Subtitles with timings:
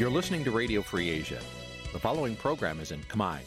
[0.00, 1.40] You're listening to Radio Free Asia.
[1.92, 3.38] The following program is in Khmer.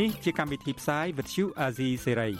[0.00, 2.32] នេះជាកម្មវិធីផ្សាយ Vuthu Azizi Serai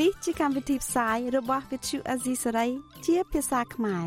[0.00, 2.70] នេះជាកម្មវិធីផ្សាយរបស់ Vuthu Azizi Serai
[3.06, 4.06] ជាភាសាខ្មែរ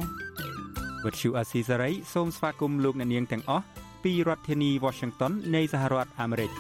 [1.04, 3.66] Vuthu Azizi Serai សូមស្វាគមន៍លោកអ្នកនាងទាំងអស់
[4.04, 6.52] ពីរដ្ឋធានី Washington នៃសហរដ្ឋអាមេរិក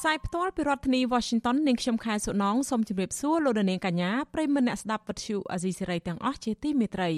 [0.00, 7.10] ផ្សាយផ្ទាល់ពីរដ្ឋធានី Washington នាងខ្ញុំខែសុណងសូមជម្រាបសួរលោកនាងកញ្ញាប្រិយមិត្តអ្នកស្ដាប់វិទ្យុអាស៊ីសេរីទាំងអស់ជាទីមេត្រី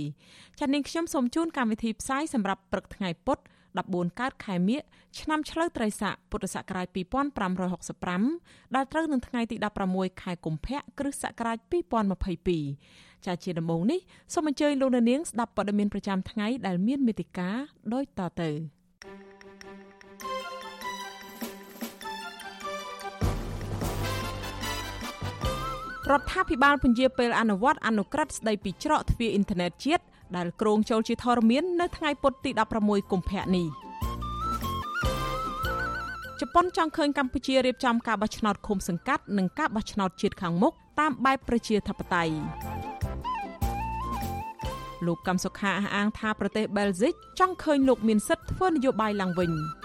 [0.58, 3.42] ចា៎នាងខ្ញុំសូមជូនកម្មវិធីផ្សាយសម្រាប់ព្រឹកថ្ងៃពុទ្ធ
[3.80, 4.82] 14កើតខែមិញ
[5.20, 6.86] ឆ្នាំឆ្លូវត្រីស័កពុទ្ធសករាជ
[7.80, 9.56] 2565ដែលត្រូវនឹងថ្ងៃទី
[9.88, 11.58] 16ខែកុម្ភៈគ្រិស្តសករាជ
[12.22, 14.00] 2022ចាជាដំបូងនេះ
[14.34, 17.56] សូមអញ្ជើញលោកនាងស្ដាប់ព័ត៌មានប្រចាំថ្ងៃដែលមានមេតិការ
[17.92, 18.79] ដូចតទៅ
[26.10, 30.04] រដ្ឋាភិបាលពន្យាពេលអនុវត្តអនុក្រឹត្យស្ដីពីច្រកទ្វារអ៊ីនធឺណិតជាតិ
[30.36, 33.66] ដែលគ្រោងចូលជាធរមាននៅថ្ងៃពុធទី16កុម្ភៈនេះ
[36.40, 42.34] ជប៉ុនចង់ឃើញកម្ពុជារៀបចំការបោះឆ្នោតឃុំសង្កាត់និងការបោះឆ្នោតជាតិខាងមុខតាមបែបប្រជាធិបតេយ្យ
[45.06, 49.52] លោកកំសុខាអះអាងថាប្រទេសបែលហ្សិកចង់ឃើញលោកមានសិទ្ធិធ្វើនយោបាយឡើងវិញ។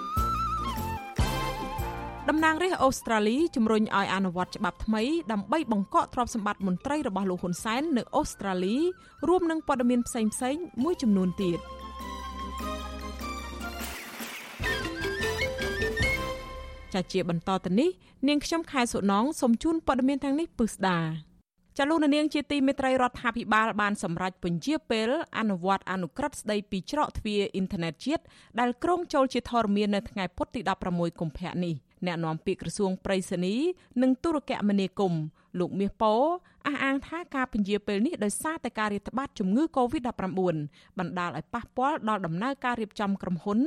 [2.29, 8.77] តំណាងរាស្ត្រអូស្ត្រាលីជំរុញឲ្យអនុវត្តច្បាប់ថ្មីដើម្បីបង្កក់ទ្រព្យសម្បត្តិមន្ត្រីរបស់លោកហ៊ុនសែននៅអូស្ត្រាលី
[9.27, 11.59] រួមនឹងព័ត៌មានផ្សេងៗមួយចំនួនទៀត
[16.93, 17.89] ចាជាបន្តទៅនេះ
[18.27, 20.99] នាងខ្ញុំខែសុណងសូមជូនព័ត៌មានទាំងនេះពិស្ដា
[21.77, 28.23] ចលនានាងជាទីមេត្រីរដ្ឋាភិបាលបានសម្រេចពន្យាពេលអនុវត្តអនុក្រឹត្យស្ដីពីច្រកទ្វារអ៊ីនធឺណិតជាតិ
[28.59, 31.75] ដែលក្រុងចូលជាធរមាននៅថ្ងៃពុធទី16កុម្ភៈនេះ
[32.07, 33.55] អ្នកនាំពាក្យក្រសួងប្រៃសណី
[34.01, 35.21] និងទូរគមនាគមន៍
[35.59, 36.13] លោកមាសប៉ោ
[36.67, 40.23] អះអាងថាការពន្យាពេលនេះដោយសារតែការរាតត្បាតជំងឺ Covid-19
[40.99, 43.59] បណ្ដាលឲ្យប៉ះពាល់ដល់ដំណើរការរៀបចំក្រុមហ៊ុន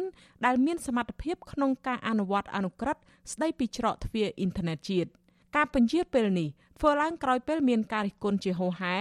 [0.46, 3.02] ដែលមានសមត្ថភាពក្នុងការអនុវត្តអនុក្រឹត្យ
[3.32, 5.08] ស្ដីពីច្រកទ្វារអ៊ីនធឺណិតជាតិ
[5.56, 6.48] ការពន្យាពេលនេះ
[6.78, 8.96] ធ្វើឡើងក្រោយពេលមានការរិះគន់ជាហូរហែ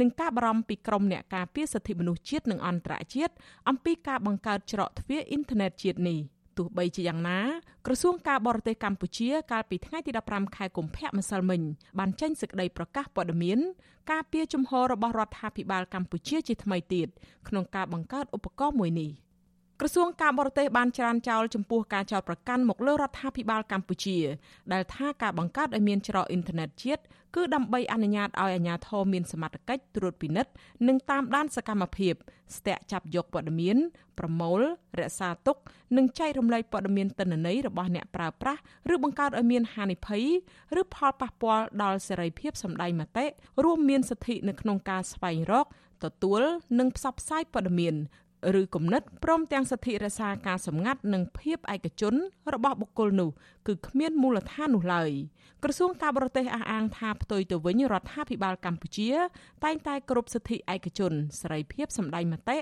[0.00, 3.34] និងការបារម្ភពីក្រុមអ្នកការពារសិទ្ធិមនុស្សជាតិនិងអន្តរជាតិ
[3.68, 6.20] អំពីការបង្កើតច្រកទ្វារអ៊ីនធឺណិតជាតិនេះ។
[6.58, 7.40] ទោះបីជាយ៉ាងណា
[7.86, 11.60] ក្រសួងការបរទេសកម្ពុជាកាលពីថ្ងៃទី15ខែកុម្ភៈម្សិលមិញ
[11.98, 13.58] បានចេញសេចក្តីប្រកាសព័ត៌មាន
[14.10, 17.08] ការពីជំហររបស់រដ្ឋាភិបាលកម្ពុជាជាថ្មីទៀត
[17.48, 19.10] ក្នុងការបង្កើតឧបករណ៍មួយនេះ។
[19.80, 24.18] ក្រសួងការបរទេសបានច្រានចោលចំពោះការចោទប្រកាន់មកលើរដ្ឋាភិបាលកម្ពុជា
[24.72, 27.02] ដែលថាការបង្កើតឲ្យមានច្រកអ៊ីនធឺណិតជាតិ
[27.36, 30.52] គឺដើម្បីអនុញ្ញាតឲ្យអាជ្ញាធរមានសមត្ថកិច្ចត្រួតពិនិត្យ
[30.88, 32.14] និងតាមដានសកម្មភាព
[32.56, 33.76] ស្ទាក់ចាប់យកព័ត៌មាន
[34.18, 34.60] ប្រមូល
[35.00, 35.56] រក្សាទុក
[35.96, 38.60] និងចែករំលែកព័ត៌មានទិន្នន័យរបស់អ្នកប្រើប្រាស់
[38.92, 40.24] ឬបង្កើតឲ្យមានហានិភ័យ
[40.80, 43.26] ឬផលប៉ះពាល់ដល់សេរីភាពសម្ដែងមតិ
[43.64, 45.66] រួមមានសិទ្ធិនៅក្នុងការស្វែងរក
[46.04, 46.42] ទទួល
[46.78, 47.94] និងផ្សព្វផ្សាយព័ត៌មាន
[48.60, 52.14] ឬគំនិតព្រមទាំងសិទ្ធិរក្សាការសម្ងាត់និងភាពឯកជន
[52.54, 53.30] របស់បុគ្គលនោះ
[53.66, 55.10] គឺគ្មានមូលដ្ឋាននោះឡើយ
[55.62, 59.10] ក្រសួងការបរទេសអះអាងថាផ្ទុយទៅវិញរដ្ឋាភិបាលកម្ពុជា
[59.64, 62.58] តែងតែគោរពសិទ្ធិឯកជនសេរីភាពសម្ដែងមតិ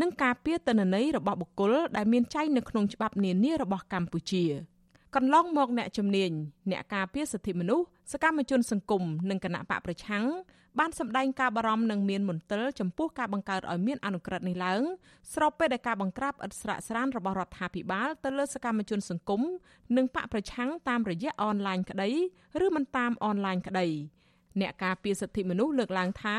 [0.00, 4.44] និងការពារទិន្នន័យរបស់បុគ្គលដែលមានចែងនៅក្នុងច្បាប់នានារបស់កម្ពុជា
[5.16, 6.30] កន្លងមកអ្នកជំនាញ
[6.70, 10.24] អ្នកការពារសិទ្ធិមនុស្សសកម្មជនសង្គមនិងគណៈបកប្រឆាំង
[10.78, 14.82] បានសម្ដែងការបារម្ភនិងមានមន្ទិលចំពោះការបង្កើតឲ្យមានអនុក្រឹត្យនេះឡើង
[15.32, 19.42] ស្របពេលដែលការបង្ក្រាបឥតស្រាកស្រានរបស់រដ្ឋាភិបាលទៅលើសកម្មជនសង្គម
[19.96, 22.10] និងបកប្រឆាំងតាមរយៈអនឡាញក្តី
[22.64, 23.86] ឬមិនតាមអនឡាញក្តី
[24.60, 26.36] អ្នកការពារសិទ្ធិមនុស្សលើកឡើងថា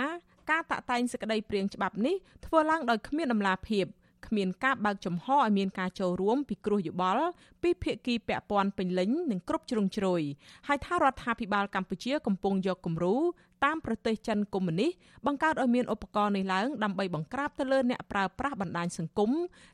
[0.51, 3.85] ការតាក់តែងសេចក្តីព្រាងច្បាប់នេះធ្វើឡើងដោយគ្មានដំណាភាព
[4.27, 7.25] គ្មានការបើកចំហឲ្យមានការចូលរួមពីគ្រោះយោបល់
[7.61, 10.21] ពីភាគីពាក់ព័ន្ធពេញលេញនិងគ្រប់ជ្រុងជ្រោយ
[10.67, 13.15] ហើយថារដ្ឋាភិបាលកម្ពុជាកំពុងយកគំរូ
[13.65, 14.91] តាមប្រទេសចិនកុម្មុយនីស
[15.25, 19.31] បង្កើតឲ្យមានឧបករណ៍នេះឡើងដើម្បីបង្ក្រាបទៅលើអ្នកប្រើប្រាស់បណ្ដាញសង្គម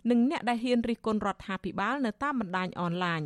[0.10, 3.22] និងអ្នកដែលហ៊ានរិះគន់រដ្ឋាភិបាលនៅតាមបណ្ដាញអនឡាញ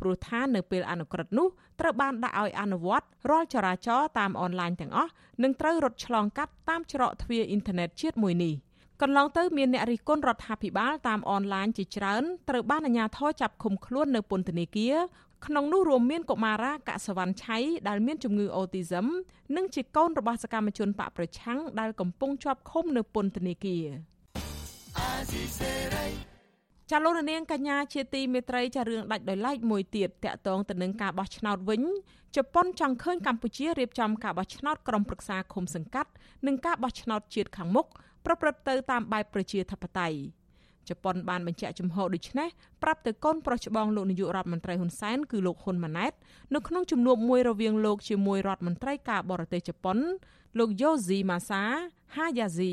[0.00, 1.48] ព្រោះថានៅពេលអនុក្រឹត្យនោះ
[1.80, 5.10] ត្រូវបានដាក់ឲ្យអនុវត្តរាល់ចរាចរណ៍តាមអនឡាញទាំងអស់
[5.42, 8.54] និងត្រូវរត់ឆ្លងកាត់តាមច្រកទ្វារអ៊ីនធឺណិតជាតិមួយនេះ។
[9.02, 14.94] កន្លងទៅមានអ្នករិះគន់រដ្ឋាភិបាលតាមអនឡាញជាច្រើនត្រូវបានអាជ្ញាធរចាប់ឃុំខ្លួននៅពន្ធនាគារ
[15.46, 17.58] ក្នុងនោះរួមមានកុមារាកសវណ្ណឆៃ
[17.88, 19.06] ដែលមានជំងឺអូទីសឹម
[19.56, 23.86] និងជាកូនរបស់សកម្មជនបកប្រឆាំងដែលកំពុងជាប់ឃុំនៅពន្ធនាគារ
[26.90, 31.82] ចាលោកនាងកញ្ញាជាទីមេត្រីចារឿងដាច់ដោយឡែកមួយទៀតតកតងទៅនឹងការបោះឆ្នោតវិញ
[32.36, 36.10] ជប៉ុនចង់ឃើញកម្ពុជារៀបចំការបោះឆ្នោតក្រុមប្រឹក្សាឃុំសង្កាត់
[36.46, 37.86] និងការបោះឆ្នោតជាតិខាងមុខ
[38.26, 40.18] ប្រព្រឹត្តទៅតាមបែបប្រជាធិបតេយ្យ
[40.90, 42.48] ជប៉ុនបានបញ្ជាក់ជំហរដូចនេះ
[42.82, 46.12] ប្រាប់ទៅកូនប្រុសច្បងលោកនាយករដ្ឋមន្ត្រីហ៊ុនសែនគឺលោកហ៊ុនម៉ាណែត
[46.54, 49.98] នៅក្នុងជំនួបមួយរវាងលោកជាមួយរដ្ឋមន្ត្រីការបរទេសជប៉ុន
[50.58, 51.62] លោកយ៉ូស៊ីម៉ាសា
[52.16, 52.72] ហាយ៉ាស៊ី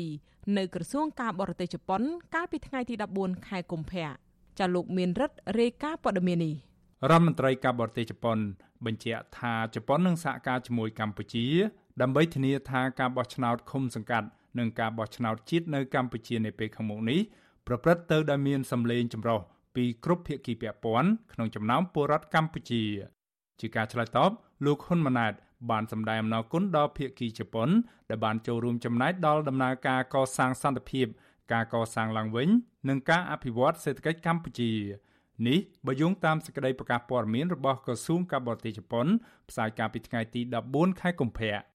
[0.56, 2.02] នៅក្រសួងការបរទេសជប៉ុន
[2.34, 4.06] កាលពីថ្ងៃទី14ខែកុម្ភៈ
[4.58, 6.54] ចាលោកមានរិទ្ធរាយការណ៍ព័ត៌មាននេះ
[7.10, 8.38] រដ្ឋមន្ត្រីការបរទេសជប៉ុន
[8.86, 11.46] បញ្ជាក់ថាជប៉ុននឹងសហការជាមួយកម្ពុជា
[12.00, 17.20] ដើម្បីធានាថាការបោះឆ្នោតឃុំសង្កាត់និងការបោះឆ្នោតជាតិនៅកម្ពុជានាពេលខាងមុខនេះ
[17.66, 19.40] ប្រព្រឹត្តទៅដោយមានសម្លេងចម្រុះ
[19.76, 22.84] ពីគ្រប់ភាគីពាក់ព័ន្ធក្នុងចំណោមពលរដ្ឋកម្ពុជា
[23.60, 24.30] ជាការឆ្លើយតប
[24.64, 25.32] លោកហ៊ុនម៉ាណែត
[25.70, 27.68] បានសម្ដែងអំណរគុណដល់ភាគីជប៉ុន
[28.10, 31.06] ដែលបានចូលរួមចំណែកដល់ដំណើរការកសាងសន្តិភាព
[31.52, 32.48] ការកសាងឡើងវិញ
[32.88, 34.72] និងការអភិវឌ្ឍសេដ្ឋកិច្ចកម្ពុជា
[35.48, 39.06] នេះបើយោងតាមសេចក្តីប្រកាសព័ត៌មានរបស់ក្រសួងការបរទេសជប៉ុន
[39.50, 40.40] ផ្សាយកាលពីថ្ងៃទី
[40.72, 41.71] 14ខែកុម្ភៈ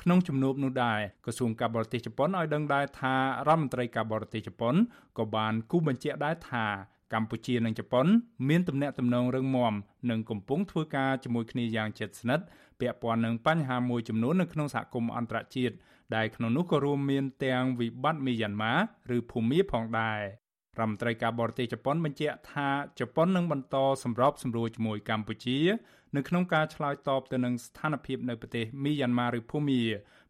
[0.00, 3.14] ក្នុងជំនួបនោះដែរក្រសួងការបរទេសជប៉ុនឲ្យដឹងដែរថា
[3.48, 4.74] រដ្ឋមន្ត្រីការបរទេសជប៉ុន
[5.18, 6.66] ក៏បានគូបញ្ជាក់ដែរថា
[7.14, 8.06] កម្ពុជានិងជប៉ុន
[8.48, 9.74] មានទំនាក់ទំនងរឹងមាំ
[10.10, 12.44] និងកំពុងធ្វើការជាមួយគ្នាយ៉ាងជិតស្និទ្ធ
[12.80, 15.74] ពាក់ព័ន្ធនឹងបញ្ហាមួយចំនួននៅក្នុងសហគមន៍អន្តរជាតិ
[16.16, 18.74] ដែលក្នុងនោះក៏រួមមានទាំងវិបត្តិមីយ៉ាន់ម៉ា
[19.16, 20.20] ឬភូមាផងដែរ
[20.78, 22.68] រដ្ឋមន្ត្រីការបរទេសជប៉ុនបញ្ជាក់ថា
[23.00, 25.58] ជប៉ុននឹងបន្តសម្របសម្រួលជាមួយកម្ពុជា
[26.16, 29.82] នៅក្នុងការឆ្លើយតបទៅនឹងស្ថានភាពនៅប្រទេសមីយ៉ាន់ម៉ាឬភូមា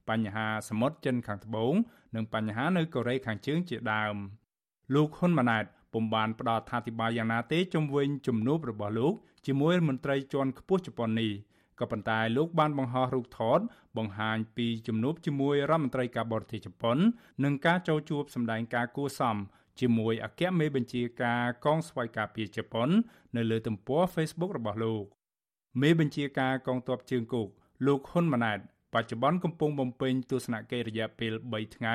[0.08, 1.74] បញ្ហាសមុទ្រចិនខាងត្បូង
[2.14, 4.16] និងបញ្ហានៅកូរ៉េខាងជើងជាដើម
[4.94, 9.14] លោកហ៊ុនម៉ាណែតពុំបានផ្ដល់អធិប្បាយយ៉ាងណាទេជំវិញជំនួបរបស់លោក
[9.46, 11.32] ជាមួយមន្ត្រីជាន់ខ្ពស់ជប៉ុននេះ
[11.80, 13.60] ក៏ប៉ុន្តែលោកបានបង្ហោះរូបថត
[13.96, 16.96] បង្ហាញពីជំនួបជាមួយរដ្ឋមន្ត្រីការបរទេសជប៉ុន
[17.44, 19.36] និងការចូលជួបសម្ដែងការគួសម
[19.80, 22.88] ជាមួយអគ្គមេបញ្ជាការកងស្វ័យការពារជប៉ុន
[23.36, 25.17] នៅលើទំព័រ Facebook របស់លោក
[25.80, 27.48] មេបញ្ជាការកងទ័ពជើងគោក
[27.86, 28.58] លោកហ៊ុនម៉ាណែត
[28.94, 31.94] បច្ចុប្បន្នកំពុងបំពេញទស្សនកិច្ចរយៈពេល3ថ្ងៃ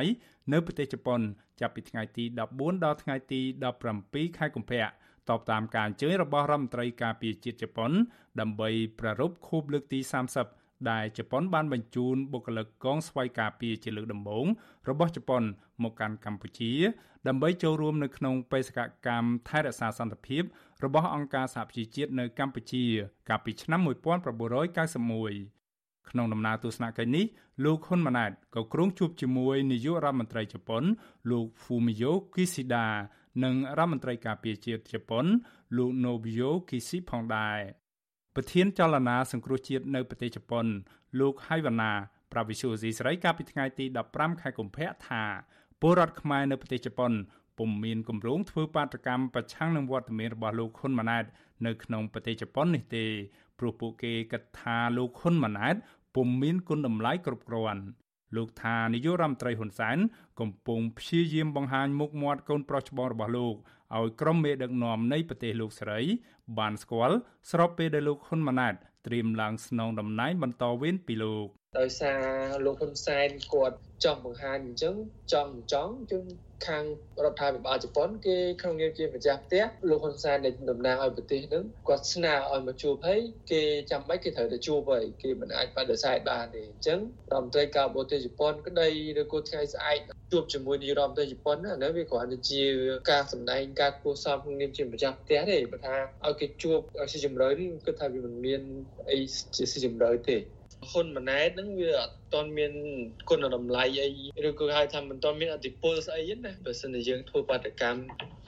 [0.52, 1.20] នៅប្រទេសជប៉ុន
[1.60, 2.24] ចាប់ពីថ្ងៃទី
[2.56, 3.42] 14ដល់ថ្ងៃទី
[3.90, 4.84] 17ខែកុម្ភៈ
[5.30, 7.92] តបតាមការអញ្ជើញរបស់រដ្ឋមន្ត្រីការពារជាតិជប៉ុន
[8.40, 10.00] ដើម្បីប្រារព្ធខួបលើកទី
[10.38, 14.45] 30 ដែលជប៉ុនបានបញ្ជូនបុគ្គលិកកងស្វ័យការពារជាលើកដំបូង
[14.89, 15.44] របស់ជប៉ុន
[15.83, 16.74] មកកាន់កម្ពុជា
[17.27, 20.44] ដើម្បីចូលរួមនៅក្នុងបេសកកម្មថែរក្សាសន្តិភាព
[20.83, 22.83] របស់អង្គការសហប្រជាជាតិនៅកម្ពុជា
[23.30, 25.63] កាលពីឆ្នាំ1991
[26.09, 27.25] ក្នុងដំណើរទស្សនកិច្ចនេះ
[27.63, 30.83] លោកហ៊ុនម៉ាណែតក៏គ្រងជួបជាមួយនាយករដ្ឋមន្ត្រីជប៉ុន
[31.31, 32.85] លោក Fumio Kishida
[33.44, 35.25] និងរដ្ឋមន្ត្រីការពារជាតិជប៉ុន
[35.77, 37.59] លោក Nobio Kishi ផងដែរ
[38.35, 40.65] ប្រធានចលនាសង្គ្រោះជាតិនៅប្រទេសជប៉ុន
[41.19, 41.91] លោកហៃវ៉ាណា
[42.31, 45.24] ប្រាវិសុយស៊ីស្រីកាលពីថ្ងៃទី15ខែកុម្ភៈថា
[45.81, 47.12] ពលរដ្ឋខ្មែរនៅប្រទេសជប៉ុន
[47.57, 51.25] ពុំមានគម្រោងធ្វើបាតកម្មប្រឆាំងនឹងវត្តមានរបស់លោកហ៊ុនម៉ាណែត
[51.65, 53.06] នៅក្នុងប្រទេសជប៉ុននេះទេ
[53.59, 55.75] ព្រោះពួកគេគិតថាលោកហ៊ុនម៉ាណែត
[56.15, 57.81] ពុំមានគុណតម្លៃគ្រប់គ្រាន់
[58.35, 59.97] លោកថានាយករដ្ឋមន្ត្រីហ៊ុនសែន
[60.39, 63.56] កំពុងព្យាយាមបង្ហាញមុខមាត់កូនប្រុសច្បងរបស់លោក
[63.97, 66.00] ឲ្យក្រុមមេដឹកនាំនៃប្រទេសលោកស្រី
[66.57, 67.15] បានស្គាល់
[67.51, 68.74] ស្របពេលដែលលោកហ៊ុនម៉ាណែត
[69.07, 71.47] ត្រៀមឡើងស្នងតំណែងបន្តវេនពីលោក
[71.78, 72.20] ដោយសារ
[72.66, 74.96] លោកហ៊ុនសែនគាត់ចង់បង្ហាញអញ្ចឹង
[75.34, 76.30] ចង់ចង់ជន់
[76.68, 76.84] ខាង
[77.24, 83.22] រដ្ឋាភិបាលជប៉ុនគេក្នុងនាមជាម្ចាស់ផ្ទះលោកហ៊ុនសែនដែលតំណាងឲ្យប្រទេសហ្នឹងគាត់ស្នើឲ្យមកជួបហើយ
[83.52, 83.62] គេ
[83.92, 87.00] ចាំបាច់គេត្រូវទៅជួបហើយគេមិនអាចបដិសេធបានទេអញ្ចឹង
[87.31, 88.88] រដ្ឋមន្ត្រីការបរទេសជប៉ុនក្តី
[89.22, 90.00] ឬក៏ថ្ងៃស្អែក
[90.31, 92.62] ជួបជាមួយនាយរដ្ឋមន្ត្រីជប៉ុនណានៅវាគ្រាន់តែជា
[93.12, 95.95] ការសម្ដែងការគួរសមក្នុងនាមជាម្ចាស់ផ្ទះទេបើថា
[96.26, 96.80] ឲ្យគេជួប
[97.12, 98.62] ស៊ីជម្រៅនេះគឺថាវាមិនមាន
[99.09, 99.19] អី
[99.56, 100.38] ជាស៊ីជម្រៅទេ
[100.92, 102.71] ហ៊ុនម៉ាណែតហ្នឹងវាអត់ទាន់មាន
[103.30, 104.09] គុណតម្លៃអី
[104.47, 108.02] ឬក៏ហៅថាមិនទាន់មានអធិពលស្អីណាបើសិនជាយើងធ្វើបាតកម្ម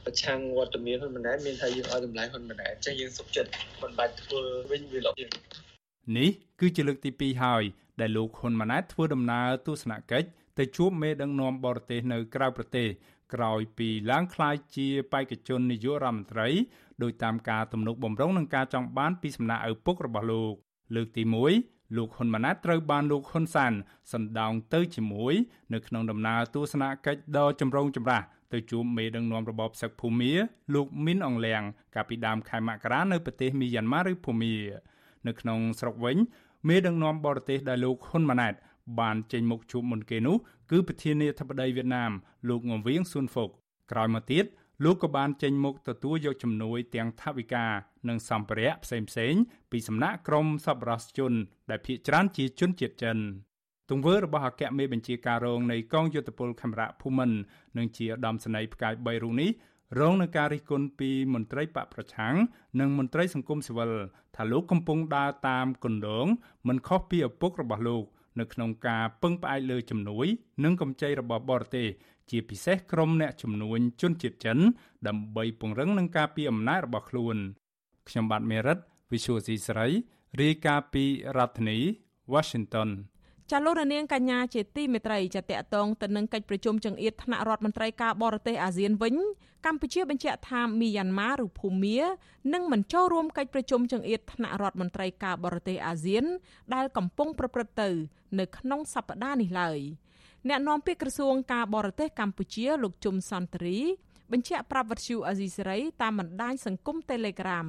[0.06, 3.50] ប្រឆាំងវត្តមានហ៊ុនម៉ាណែតមានថាយើងឲ្យតម្លៃហ៊ុនម៉ាណែតអញ្ចឹងយើងសុខចិត្ត
[3.82, 5.32] មិនបាច់ធ្វើវិញវាលោកយើង
[6.18, 7.64] នេះគឺជាលើកទី2ហើយ
[8.02, 10.28] ដែលលោកហ៊ុនម៉ាណែតធ្វើដំណើរទស្សនកិច្ច
[10.60, 12.88] ទៅជួបមេដឹកនាំបរទេសនៅក្រៅប្រទេស
[13.34, 16.48] ក្រោយពីឡើងក្លាយជាបេក្ខជននាយករដ្ឋមន្ត្រី
[17.04, 20.54] ដោយតាមការទំនុកបំរុងនឹងការចង់បានពីសំណាក់ឪពុករបស់លោក
[20.96, 23.74] លើកទី1 លោកហ៊ុនម៉ាណែតត្រូវបានលោកហ៊ុនសាន
[24.14, 25.34] សណ្ដោងទៅជាមួយ
[25.74, 28.24] នៅក្នុងដំណើរទស្សនកិច្ចដ៏ចម្រូងចម្រាស
[28.54, 30.34] ទៅជួបមេដឹកនាំរបបសឹកភូមា
[30.74, 31.62] លោកមីនអងលៀង
[31.96, 34.56] កាលពីដើមខែមករានៅប្រទេសមីយ៉ាន់ម៉ាឬភូមា
[35.28, 36.18] នៅក្នុងស្រុកវិញ
[36.68, 38.54] មេដឹកនាំបរទេសដែលលោកហ៊ុនម៉ាណែត
[39.00, 40.36] បានចេញមុខជួបមុនគេនោះ
[40.72, 42.12] គឺប្រធានាធិបតីវៀតណាម
[42.50, 43.50] លោកងវៀងស៊ុនហ្វុក
[43.92, 44.46] ក្រោយមកទៀត
[44.84, 47.66] លោកក៏បានចេញមុខទទួលយកជំនួយទាំងថវិកា
[48.10, 51.34] និងសម្ភារៈផ្សេងៗពីសំណាក់ក្រមសប្បុរសជន
[51.70, 53.18] ដែលភ ieck ច្រើនជាជនជាតិចិន
[53.90, 57.38] ទង្វើរបស់អគ្គមេបញ្ជាការរងនៃកងយុទ្ធពលខេមរៈភូមិន្ទ
[57.78, 59.50] និងជាឧត្តមសេនីយ៍ផ្កាយ3រូបនេះ
[60.00, 62.36] រងនឹងការរិះគន់ពីមន្ត្រីបកប្រឆាំង
[62.80, 63.92] និងមន្ត្រីសង្គមស៊ីវិល
[64.36, 66.28] ថាលោកកំពុងដើរតាមគន្លង
[66.68, 68.06] មិនខុសពីឪពុករបស់លោក
[68.40, 70.28] នៅក្នុងការពឹងផ្អែកលើជំនួយ
[70.64, 71.88] និងកម្ចីរបស់បរទេស
[72.32, 74.58] ជាពិសេសក្រុមអ្នកជំនួញជនជាតិចិន
[75.08, 77.38] ដើម្បីពង្រឹងនិងការពារអំណាចរបស់ខ្លួន
[78.10, 78.78] ខ្ញុំបាទមេរិត
[79.12, 79.88] Visual C ស្រី
[80.42, 81.04] រាយការណ៍ពី
[81.38, 81.78] រដ្ឋធានី
[82.34, 82.90] Washington
[83.52, 89.16] ចាលោករនាងកញ្ញាជាទីមេត្រីចាតកតងទៅនឹងកិច្ចប្រជុំចង្អៀតថ្នាក់រដ្ឋមន្ត្រីការបរទេសអាស៊ានវិញ
[89.66, 92.00] កម្ពុជាបញ្ជាក់ថាមីយ៉ាន់ម៉ាឬភូមា
[92.54, 96.26] នឹងមិនចូលរួមកិច្ចប្រជុំចង្អៀតថ្នាក់រដ្ឋមន្ត្រីការបរទេសអាស៊ាន
[96.74, 97.90] ដែលកំពុងប្រព្រឹត្តទៅ
[98.40, 99.80] នៅក្នុងសប្តាហ៍នេះឡើយ
[100.50, 103.80] អ្នកនាំពាក្យក្រសួងការបរទេសកម្ពុជាលោកជុំសន្តិរី
[104.32, 107.68] បញ្ជាក់ប្រាប់វិទ្យុអាស៊ីសេរីតាមបណ្ដាញសង្គម Telegram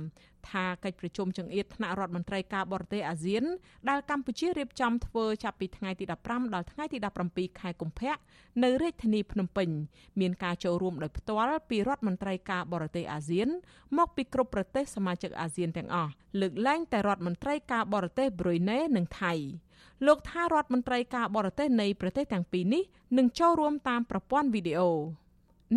[0.51, 3.45] ថាកិច្ចប្រជុំចង្អៀតថ្នាក់រដ្ឋមន្ត្រីការបរទេសអាស៊ាន
[3.89, 8.15] ដែលកម្ពុជារៀបចំធ្វើចាប់ពីថ្ងៃទី15ដល់ថ្ងៃទី17ខែកុម្ភៈ
[8.63, 9.69] នៅរាជធានីភ្នំពេញ
[10.21, 13.49] មានការចូលរួមដោយផ្ទាល់ពីរដ្ឋមន្ត្រីការបរទេសអាស៊ាន
[13.99, 19.35] មកពីគ្រប់ប្រទេសសមាជិកអាស៊ានទាំងអស់លើកលែងតែរដ្ឋមន្ត្រីការបរទេសប្រ៊ុយណេនិងថៃ
[20.07, 22.83] លោកថារដ្ឋមន្ត្រីការបរទេសនៃប្រទេសទាំងពីរនេះ
[23.19, 24.93] នឹងចូលរួមតាមប្រព័ន្ធវីដេអូ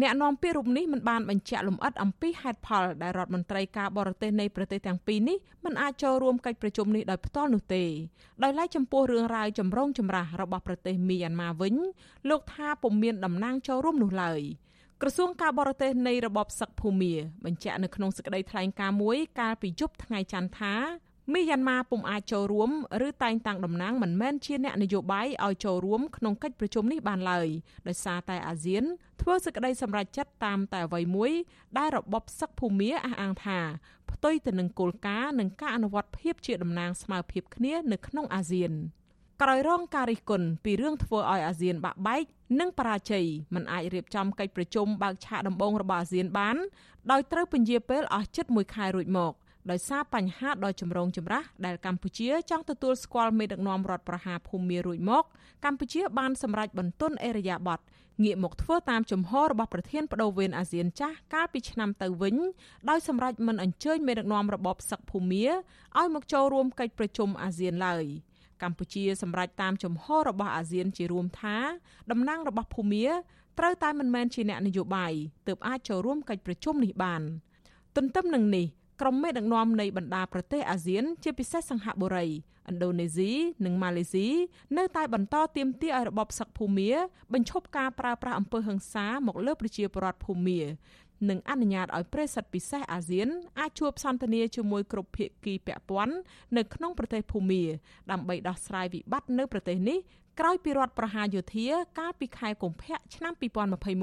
[0.02, 7.84] អ្នកនាំពាក្យរូបនេះមិនបានបញ្ជាក់លម្អិតអំពីហេតុផលដែលរដ្ឋមន្ត្រីការបរទេសនៃប្រទេសទាំងពីរនេះមិនអាចចូលរួមកិច្ចប្រជុំនេះដោយផ្ទាល់នោះទេ
[8.44, 11.76] ដោយឡែកចំពោះរឿងរ៉ាវចម្រូងចម្រាសរបស់ប្រទេសមីយ៉ាន់ម៉ាវិញ
[12.30, 14.42] លោកថាពុំមានតំណាងចូលរួមនោះឡើយ
[15.02, 17.14] ក្រសួងការបរទេសនៃរបបសឹកភូមា
[17.46, 20.74] បញ្ជាក់នៅក្នុងសេចក្តីថ្លែងការណ៍មួយកាលពីយប់ថ្ងៃច័ន្ទថា
[21.34, 22.72] មីយ៉ាន់ម៉ាពុំអាចចូលរួម
[23.08, 27.48] ឬតែងតាំងតំណាងមិនមែនជាអ្នកនយោបាយឲ្យចូលរួមក្នុងកិច្ចប្រជុំនេះបានឡើយ
[27.88, 28.84] ដោយសារតែអាស៊ាន
[29.22, 31.32] ធ្វើសេចក្តីសម្រេចចិត្តតាមតែអ្វីមួយ
[31.78, 33.60] ដែលរបបសឹកភូមាអះអាងថា
[34.12, 38.72] ផ្ទុយទៅនឹងគោលការណ៍និងការអនុវត្តភាពជាតំណាងស្មើភាពគ្នានៅក្នុងអាស៊ាន
[39.42, 42.24] ក្រោយរងការរិះគន់ពីរឿងធ្វើឲ្យអាស៊ានបាក់បែក
[42.60, 46.58] និងបរាជ័យមិនអាចរៀបចំកិច្ចប្រជុំបើកឆាកដំបូងរបស់អាស៊ានបាន
[47.12, 49.34] ដោយត្រូវពន្យាពេលអស់ជិត1ខែរួចមក។
[49.72, 55.24] ដោយសារបញ្ហាដ៏ចម្រូងចម្រាសដែលកម្ពុជាចង់ទទួលស្គាល់មេដឹកនាំរដ្ឋប្រហារភូមារួចមក
[55.66, 57.80] កម្ពុជាបានសម្រេចបន្ទន់អេរយាប័ត
[58.24, 62.36] ងាកមកធ្វើតាមជំហររបស់ប្រធានបដូវវេនអាស៊ានចាស់កាលពីឆ្នាំទៅវិញ
[62.90, 68.06] ដោយសម្រេចមិនអញ្ជើញមេដឹកនាំរបបសឹកភូមាឲ្យមកចូលរួមកិច្ចប្រជុំអាស៊ានឡើយ
[68.64, 71.58] កម្ពុជាសម្រេចតាមជំហររបស់អាស៊ានជារួមថា
[72.12, 73.06] តំណាងរបស់ភូមា
[73.60, 75.14] ត្រូវតែមិនមែនជាអ្នកនយោបាយ
[75.48, 77.22] ទើបអាចចូលរួមកិច្ចប្រជុំនេះបាន
[77.96, 78.66] ទន្ទឹមនឹងនេះ
[79.02, 82.32] ក្រុមមេដឹកនាំនៃបណ្ដាប្រទេសអាស៊ាន ជាពិសេសសិង្ហបុរីឥ
[82.74, 83.32] ណ្ឌូនេស៊ី
[83.66, 84.28] និងម៉ាឡេស៊ី
[84.78, 86.92] នៅតែបន្តទាមទារឲ្យរបបសឹកភូមា
[87.34, 90.62] បញ្ឈប់ការប្រើប្រាស់អំពើហិង្សាមកលើប្រជាពលរដ្ឋភូមា
[91.30, 93.28] និងអនុញ្ញាតឲ្យប្រេសិតពិសេសអាស៊ាន
[93.60, 96.16] អាចជួបសន្ទនាជាមួយគ្រប់ភាគីពាក់ព័ន្ធ
[96.58, 97.64] នៅក្នុងប្រទេសភូមា
[98.12, 99.98] ដើម្បីដោះស្រាយវិបត្តិនៅប្រទេសនេះ
[100.40, 101.68] ក្រោយពីរដ្ឋប្រហារយោធា
[102.00, 103.34] កាលពីខែកុម្ភៈឆ្នាំ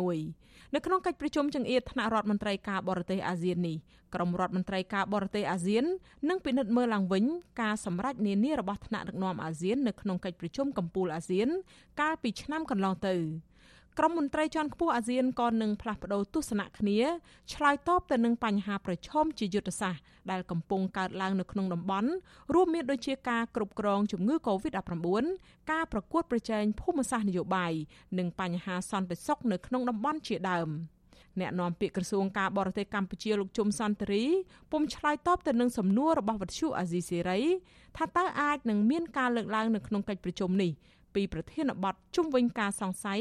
[0.06, 3.76] 2021នៅក្នុងកិច្ចប្រជុំចង្អៀតថ្នាក់រដ្ឋមន្ត្រីការបរទេសអាស៊ាននេះ
[4.14, 5.84] ក្រុមរដ្ឋមន្ត្រីការបរទេសអាស៊ាន
[6.28, 7.24] នឹងពិនិត្យមើលឡើងវិញ
[7.62, 11.48] ការសម្រេចនានារបស់ថ្នាក់ដឹកនាំអាស៊ាននៅក្នុងកិច្ចប្រជុំកំពូលអាស៊ាន
[12.00, 13.14] កាលពីឆ្នាំកន្លងទៅ
[13.98, 16.98] ក្រុមមន្ត្រីជាន់ខ្ពស់អាស៊ានក៏នឹងផ្លាស់ប្តូរទស្សនៈគ្នា
[17.54, 22.10] ឆ្លើយតបទៅនឹងបញ្ហាប្រឈមជាយុទ្ធសាស្ត្រដែលកំពុងកើតឡើងនៅក្នុងតំបន់
[22.54, 25.24] រួមមានដូចជាការគ្រប់គ្រងជំងឺ Covid-19
[25.72, 27.72] ការប្រកួតប្រជែងភូមិសាស្ត្រនយោបាយ
[28.18, 30.68] និងបញ្ហាសន្តិសុខនៅក្នុងតំបន់ជាដើម
[31.40, 34.24] អ្នកនាំពាក្យក្រសួងការបរទេសកម្ពុជាលោកជុំសន្តិរី
[34.72, 37.40] ពុំឆ្លើយតបទៅនឹងសំណួររបស់វិទ្យុអាស៊ីសេរី
[37.96, 40.72] ថាតើអាចនឹងមានការលើកឡើងនៅក្នុងកិច្ចប្រជុំនេះ
[41.14, 43.20] ពីប្រធានបទជុំវិញការសង្ស័យ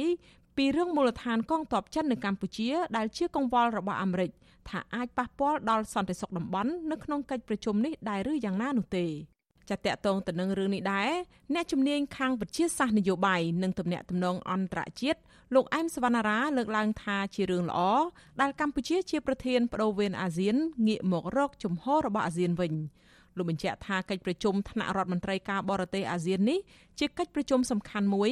[0.57, 4.31] ពីរឿងមូលដ្ឋានកងទ័ពចិននៅកម្ពុជា ដែលជាកង្វល់របស់អាមេរិក
[4.69, 9.05] ថាអាចប៉ះពាល់ដល់សន្តិសុខតំបន់នៅក្នុងកិច្ចប្រជុំនេះដែរឬយ៉ាងណានោះទេ
[9.69, 11.11] ចាតតតងទៅនឹងរឿងនេះដែរ
[11.53, 15.19] អ្នកជំនាញខាងវិទ្យាសាស្ត្រនយោបាយនិងទំនាក់ទំនងអន្តរជាតិ
[15.55, 17.79] លោកអែមសវណ្ណារាលើកឡើងថាជារឿងល្អ
[18.41, 20.55] ដែលកម្ពុជាជាប្រធានបដូវវេនអាស៊ាន
[20.87, 22.73] ងាកមករកជំហររបស់អាស៊ានវិញ
[23.37, 26.59] លោកបញ្ជាក់ថាកិច្ចប្រជុំថ្នាក់រដ្ឋមន្ត្រីការបរទេសអាស៊ាននេះ
[26.99, 28.31] ជាកិច្ចប្រជុំសំខាន់មួយ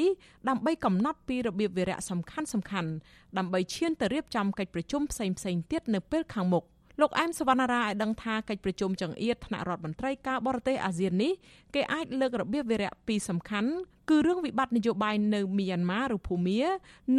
[0.50, 2.90] ដើម្បីកំណត់ពីរបៀបវារៈសំខាន់សំខាន់
[3.38, 6.64] ដើម្បីឈានទៅរៀបចំកិច្ចប្រជុំផ្សេងផ្សេងទៀតនៅពេលខាងមុខ
[7.02, 11.32] លោកអែមសវណ្ណារាឲ្យដឹងថាកិច្ចប្រជុំចង្អៀតថ្នាក់រដ្ឋមន្ត្រីការបរទេសអាស៊ាននេះ
[11.74, 13.72] គេអាចលើករបៀបវារៈពីរសំខាន់
[14.10, 16.62] គឺរឿងវិបត្តិនយោបាយនៅមីយ៉ាន់ម៉ាឬភូមា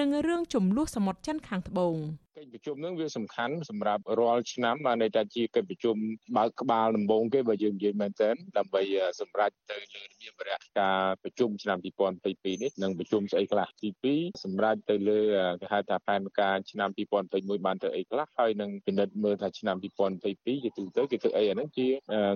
[0.00, 1.96] និងរឿងចំនួនសមុទ្រចិនខាងត្បូង។
[2.38, 5.96] កិច្ចប្រជុំនឹងវាសំខាន់សម្រាប់រាល់ឆ្នាំបានន័យថាជាកិច្ចប្រជុំ
[6.36, 8.82] បើកក្បាលដំបូងគេបើយើងនិយាយមែនទែនដើម្បី
[9.20, 15.20] សម្រេចទៅលើរបៀបរយៈការប្រជុំឆ្នាំ2022នេះនិងប្រជុំស្អីខ្លះទី2សម្រេចទៅលើ
[15.60, 16.90] គេហៅថាផែនការឆ្នាំ
[17.28, 19.76] 2021បានទៅអីខ្លះហើយនឹងពិនិត្យមើលថាឆ្នាំ
[20.20, 21.88] 2022ជាទូទៅគេធ្វើអីអាហ្នឹងជា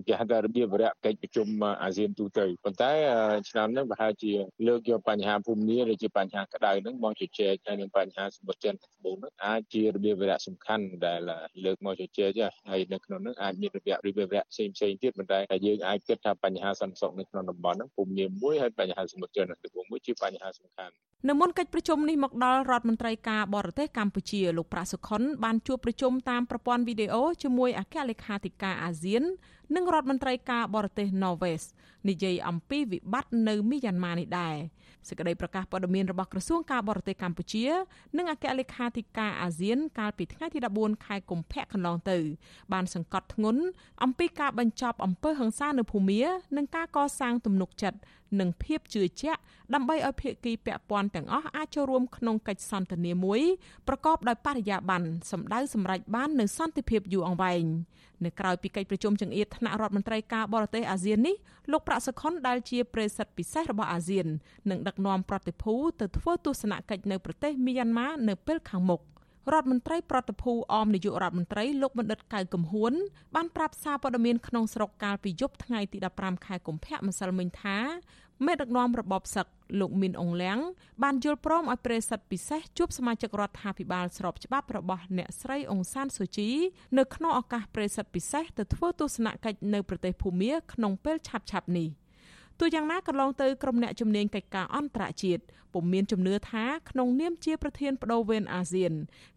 [0.06, 1.48] គេហៅថារបៀបរយៈកិច្ចប្រជុំ
[1.82, 2.92] អាស៊ានទូទៅប៉ុន្តែ
[3.50, 4.32] ឆ្នាំនេះប្រហែលជា
[4.66, 11.20] លើកយកបញ្ហាភូមិនីឬជាបញ្ហាក្តៅហ្នឹងមកជជែកហើយនឹងបញ្ហាសម្បត្តិចិនត្បូងហ្នឹងអាចជារបៀបវរៈសំខាន់ដែល
[11.64, 20.94] លើកមកជជែកហើយនៅក្នុងនោះអាចមានរបៀបរបៀបវរៈផ្សេងផ្សេងទៀតប៉ុន្តែយើងអាចគិតថាបញ្ហាសន្តិសុខនៅក្នុងតំបន់ហ្នឹងពុំមានមួយហើយបញ្ហាសមុទ្រចិនទឹកមួយជាបញ្ហាសំខាន់
[21.28, 29.22] នៅមុនកិច្ចប្រជុំនេះមកដល់រដ្ឋមន្ត្រីការបរទេសកម្ពុជាលោកប្រាក់សុខុនបានជួបប្រជុំតាមប្រព័ន្ធវីដេអូជាមួយអគ្គលេខាធិការអាស៊ាន
[29.76, 31.56] និងរដ្ឋមន្ត្រីការបរទេស Norway
[32.08, 34.56] និយាយអំពីវិបត្តិនៅមីយ៉ាន់ម៉ានេះដែរ
[35.08, 37.64] សេចក្តីប្រកាសព័ត៌មានរបស់ក្រសួងការបរទេសកម្ពុជា
[38.16, 42.18] និងអគ្គលេខាធិការអាស៊ានកាលពីថ្ងៃទី14ខែកុម្ភៈកន្លងទៅ
[42.72, 43.62] បានសង្កត់ធ្ងន់
[44.04, 46.22] អំពីការបញ្ចប់អំពើហិង្សានៅភូមា
[46.56, 47.98] និងការកសាងទំនុកចិត្ត
[48.40, 49.40] និងភាពជឿជាក់
[49.74, 53.40] ដើម្បីឲ្យភាគីពាក់ព័ន្ធទាំងអស់អាចចូលរួមក្នុងកិច្ចសន្ទនាមួយ
[53.88, 57.64] ប្រកបដោយបរិយាបន្នសម្ដៅសម្រេចបាននូវសន្តិភាពយូរអង្វែង
[58.24, 61.36] នៅក្រៅពីកិច្ចប្រជុំចង្អៀតថ្នាក់រដ្ឋមន្ត្រីការបរទេសអាស៊ាននេះ
[61.70, 64.26] លោកប្រាក់សុខុនដែលជាប្រេសិតពិសេសរបស់អាស៊ាន
[64.70, 69.00] នឹងដឹកនាំប្រតិភូទៅធ្វើទស្សនកិច្ចនៅប្រទេសមីយ៉ាន់ម៉ានៅពេលខាងមុខ
[69.52, 72.92] រដ្ឋមន្ត្រីប្រតិភូអមនាយករដ្ឋមន្ត្រីលោកបណ្ឌិតកៅកំហួន
[73.34, 77.78] បានប្រាប់សារព័ត៌មានក្នុងស្រុកកាលពីយប់ថ្ងៃទី15ខែកុម្ភៈម្សិលមិញថា
[78.46, 79.46] មេដឹកនាំរបបសឹក
[79.80, 80.58] លោកមីនអងលៀង
[81.02, 86.50] បានយល់ព្រមឲ្យប្រេសិតពិសេសជួបសមាជិករដ្ឋាភិបាលស្របច្បាប់របស់អ្នកស្រីអង្សានសូជី
[86.98, 91.88] នៅក្នុងឱកាសប្រេសិតពិសេសទៅធ្វើទស្សនកិច្ចនៅប្រទេសភូមាក្នុងពេលឆាប់ៗនេះ
[92.58, 95.42] ទោះយ៉ាងណាកន្លងទៅក្រុមអ្នកជំនាញកិច្ចការអន្តរជាតិ
[95.74, 98.92] ពុំមានជំនឿថាក្នុងនាមជាប្រធានបដូវវេនអាស៊ាន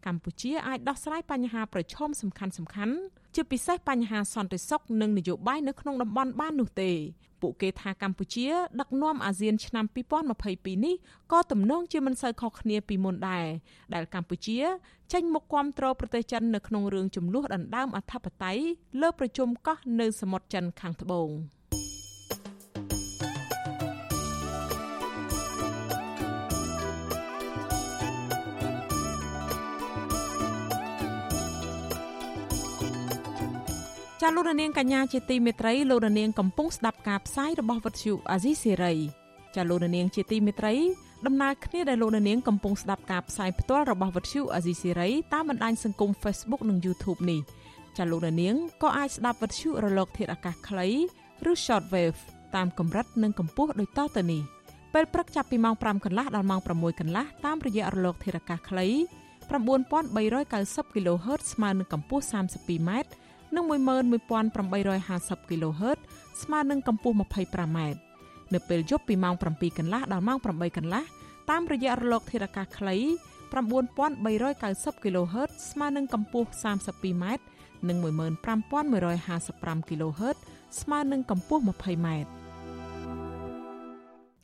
[0.05, 2.95] កម្ពុជាអាចដោះស្រាយបញ្ហាប្រឈមសំខាន់សំខាន់
[3.35, 6.91] ជាពិសេសបញ្ហាសន្តិសុខនិងនយោបាយនៅក្នុងតំបន់បាននោះទេ
[7.41, 8.47] ពួកគេថាកម្ពុជា
[8.79, 9.85] ដឹកនាំអាស៊ានឆ្នាំ
[10.35, 10.95] 2022នេះ
[11.31, 13.47] ក៏ទំនងជាមិនសូវខុសគ្នាពីមុនដែរ
[13.93, 14.59] ដែលកម្ពុជា
[15.13, 18.63] ចេញមុខគាំទ្រប្រទេសចិននៅក្នុងរឿងចំនួនដណ្ដើមអធិបតេយ្យ
[19.01, 21.29] លើប្រជុំកោះនៅសមុទ្រចិនខាងត្បូង។
[34.23, 38.93] ចាលោករនាងកញ្ញាជាទីមេត្រីលោករនាងកំពុងស្ដាប់ការផ្សាយរបស់វិទ្យុអាស៊ីសេរី
[39.55, 40.73] ចាលោករនាងជាទីមេត្រី
[41.25, 47.39] ដំណើរគ្នាដែលលោករនាងកំពុងស្ដាប់ការផ្សាយផ្ទាល់របស់វិទ្យុអាស៊ីសេរីតាមបណ្ដាញសង្គម Facebook និង YouTube នេះ
[47.97, 50.87] ចាលោករនាងក៏អាចស្ដាប់វិទ្យុរលក ធាតុអាកាសខ្លី
[51.49, 52.19] ឬ Shortwave
[52.55, 54.41] តាមកម្រិតនិងកម្ពស់ដូចតទៅនេះ
[54.93, 58.87] ពេលព្រឹកចាប់ពីម៉ោង5កន្លះដល់ម៉ោង6កន្លះតាមរយៈរលកធាតុអាកាសខ្លី
[59.51, 62.91] 9390 kHz ស្មើនឹងកម្ពស់ 32m
[63.55, 65.99] និង11850 kHz
[66.41, 67.79] ស្មើនឹងកម្ពស់ 25m
[68.53, 71.03] នៅពេលយប់ពីម៉ោង7កន្លះដល់ម៉ោង8កន្លះ
[71.49, 72.95] តាមរយៈរលកធាតុអាកាសខ្លី
[73.51, 77.25] 9390 kHz ស្មើនឹងកម្ពស់ 32m
[77.87, 80.37] និង15155 kHz
[80.81, 82.07] ស្មើនឹងកម្ពស់ 20m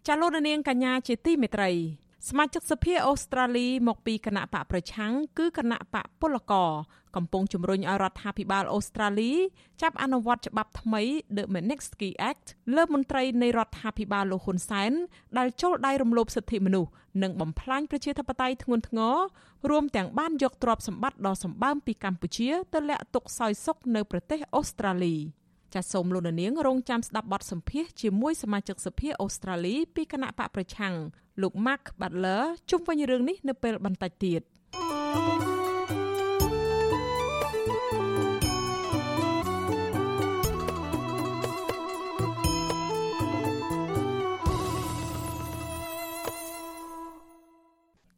[0.08, 1.72] ចាលោករនាងកញ្ញាជាទីមេត្រី
[2.30, 6.72] សមាជិកសភាអូស្ត្រាលីមកពីគណៈបកប្រឆាំងគឺគណៈបកពលករ
[7.16, 9.32] កំពុងជំរុញឲ្យរដ្ឋាភិបាលអូស្ត្រាលី
[9.82, 11.02] ចាប់អនុវត្តច្បាប់ថ្មី
[11.36, 14.92] The Magnitsky Act លើមន្ត្រីនៃរដ្ឋាភិបាលលោកហ៊ុនសែន
[15.38, 16.92] ដែលចូលដៃរំលោភសិទ្ធិមនុស្ស
[17.24, 19.16] និងបំផ្លាញប្រជាធិបតេយ្យធ្ងន់ធ្ងរ
[19.70, 25.16] រួមទាំងបានយកទ្រព្យសម្បត្តិដ៏សម្បើមពីកម្ពុជាទៅលាក់ទុកសោយសុខនៅប្រទេសអូស្ត្រាលី។
[25.74, 30.96] ចាសសូមលោកនាងរងចាំស្ដាប់បទសម្ភាសជាមួយសមាជិកសភាអូស្ត្រាលីពីគណៈបកប្រឆាំង
[31.42, 34.42] លោក Mark Butler ជុំវិញរឿងនេះនៅពេលបន្តិចទៀត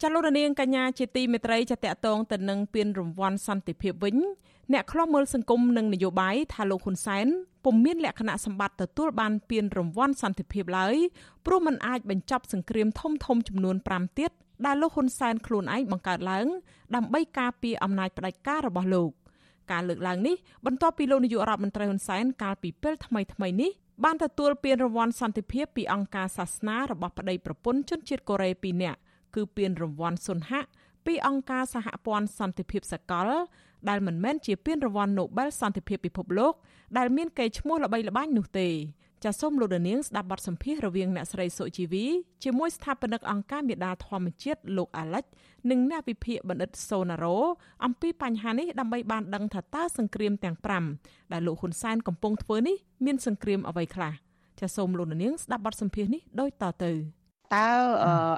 [0.03, 4.17] ចលនានាងកញ្ញាជាទីមេត្រីចតកតងទៅនឹងពានរង្វាន់សន្តិភាពវិញ
[4.73, 7.27] អ្នកខ្លំមើលសង្គមនិងនយោបាយថាលោកហ៊ុនសែន
[7.65, 10.95] ពុំមានលក្ខណៈសម្បត្តិទទួលបានពានរង្វាន់សន្តិភាពឡើយ
[11.45, 14.31] ព្រោះมันអាចបញ្ចប់សង្គ្រាមធំធំចំនួន5ទៀត
[14.65, 16.47] ដែលលោកហ៊ុនសែនខ្លួនឯងបង្កើតឡើង
[16.95, 19.11] ដើម្បីការពារអំណាចផ្ដាច់ការរបស់លោក
[19.71, 23.71] ការលើកឡើងនេះបន្ទាប់ពីលោកនាយករដ្ឋមន្ត្រីហ៊ុនសែនកាលពីពេលថ្មីថ្មីនេះ
[24.03, 28.99] បានទទួលពានរង្វាន់សន្តិភាពពីអង្គការសាសនារបស់ប្តីប្រពន្ធជនជាតិកូរ៉េ2នាក់
[29.35, 30.61] គឺពានរង្វាន់សុនហៈ
[31.05, 33.29] ពីអង្គការសហព័ន្ធសន្តិភាពសកល
[33.89, 36.53] ដែលមិនមែនជាពានរង្វាន់ Nobel សន្តិភាពពិភពលោក
[36.97, 38.69] ដែលមានកេរ្តិ៍ឈ្មោះល្បីល្បាញនោះទេ
[39.23, 42.05] ចាសសូមលោកនាងស្ដាប់បទសម្ភាសន៍រវាងអ្នកស្រីសុជីវី
[42.43, 45.23] ជាមួយស្ថាបនិកអង្គការមេដាធម្មជាតិលោកអាលិច
[45.69, 47.37] និងអ្នកវិភាគបណ្ឌិតសូណារ៉ូ
[47.85, 50.57] អំពីបញ្ហានេះដើម្បីបានដឹងថាតើសង្គ្រាមទាំង
[50.93, 54.13] 5ដែលលោកហ៊ុនសែនកំពុងធ្វើនេះមានសង្គ្រាមអ្វីខ្លះ
[54.59, 56.91] ចាសសូមលោកនាងស្ដាប់បទសម្ភាសន៍នេះដូចតទៅ។
[57.55, 57.67] តើ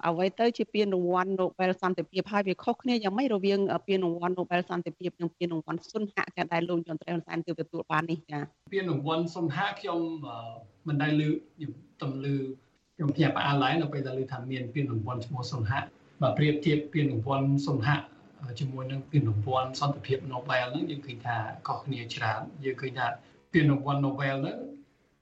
[0.08, 8.40] អ្វីទៅជាពានរង្វាន់ Nobel សន្តិភាពហើយវាខុសគ្នាយ៉ាងម៉េចរវាងពានរង្វាន់ Nobel សន្តិភាពនិងពានរង្វាន់សុនហៈចាដែលលោកយន្តត្រីហ៊ុនសែនទើបទទួលបាននេះចា
[8.74, 10.00] ពានរង្វាន់សុនហៈខ្ញុំ
[10.88, 11.72] មិនដែលលើខ្ញុំ
[12.02, 12.36] តំលឺ
[12.96, 15.82] ខ្ញុំភ្ញាក់ផ្អើលឡើងនៅពេលដែលឮថាមានពានរង្វាន់ឈ្មោះសុនហៈ
[16.22, 18.02] បើប្រៀបធៀបពានរង្វាន់សុនហៈ
[18.60, 23.08] ជាមួយនឹងពានរង្វាន់សន្តិភាព Nobel ហ្នឹងយើងឃើញថាខុសគ្នាច្រើនយើងឃើញថា
[23.54, 24.58] ពានរង្វាន់ Nobel ហ្នឹង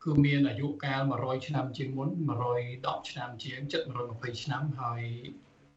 [0.04, 2.10] គឺមានអាយុកាល100ឆ្នាំជាងមុន
[2.60, 3.60] 110ឆ្នាំជាង
[4.02, 5.04] 720ឆ្នាំហើយ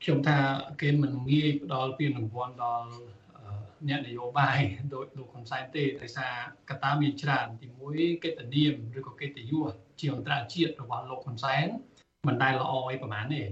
[0.02, 0.38] ខ្ញុំថា
[0.80, 2.90] គេមិនងាយផ្ដល់ពានរង្វាន់ដល់
[3.88, 4.58] អ្នកនយោបាយ
[4.94, 6.34] ដោយលោកហ៊ុនសែនទេដោយសារ
[6.70, 11.66] កត្តាមានច្រើនទីមួយកិត្តិនាមឬក៏កិត្តិយសជាអន្តរជាតិរបស់លោកហ៊ុនសែន
[12.28, 13.42] មិនដែលល្អអីប្រហែលទេ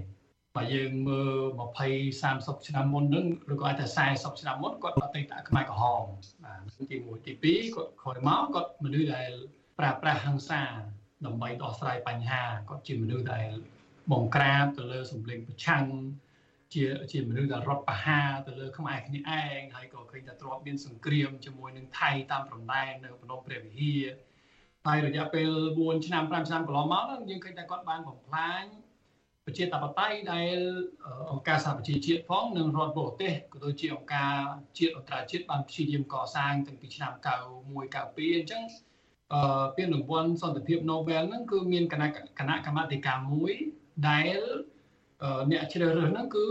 [0.55, 1.39] បើយើងមើល
[1.79, 6.03] 20 30ឆ្នាំមុនហ្នឹងឬក៏អាចថា40ឆ្នាំមុនគាត់អតីតខ្មែរក្រហម
[6.43, 9.31] បាទទី1ទី2គាត់ក្រោយមកគាត់មនុស្សដែល
[9.79, 10.61] ប្រើប្រាស់ហិង្សា
[11.25, 13.49] ដើម្បីដោះស្រាយបញ្ហាគាត់ជាមនុស្សដែល
[14.11, 15.85] បង្ក្រាបទៅលើសម្លេងប្រឆាំង
[16.73, 24.03] ជាជាមនុស្សដែលរត់បហាទៅលើខ្មែរគ្នាឯងហើយក៏ឃើញថាទ្របមានសង្គ្រាមជាមួយនឹងថៃតាមព្រំដែននៅភ្នំព្រះវិហារ
[24.85, 28.63] ហើយរយៈពេល4ឆ្នាំ5ឆ្នាំកន្លងមកយើងឃើញថាគាត់បានបំផ្លាញ
[29.45, 30.57] ប្រជាធិបតេយ្យដែល
[31.31, 34.33] អង្គការសហប្រជាជាតិផងនិងរដ្ឋបរទេសក៏ដូចជាអង្គការ
[34.77, 37.25] ជាតិអន្តរជាតិបានព្យាយាមកសាងតាំងពីឆ្នាំ91
[37.65, 38.90] 92អញ្ចឹងអឺ
[39.75, 42.07] ពានរង្វាន់សន្តិភាព Nobel ហ្នឹងគឺមានគណៈ
[42.39, 43.53] គណៈកម្មាធិការមួយ
[44.09, 44.37] ដែល
[45.51, 46.45] អ្នកជ្រើសរើសហ្នឹងគឺ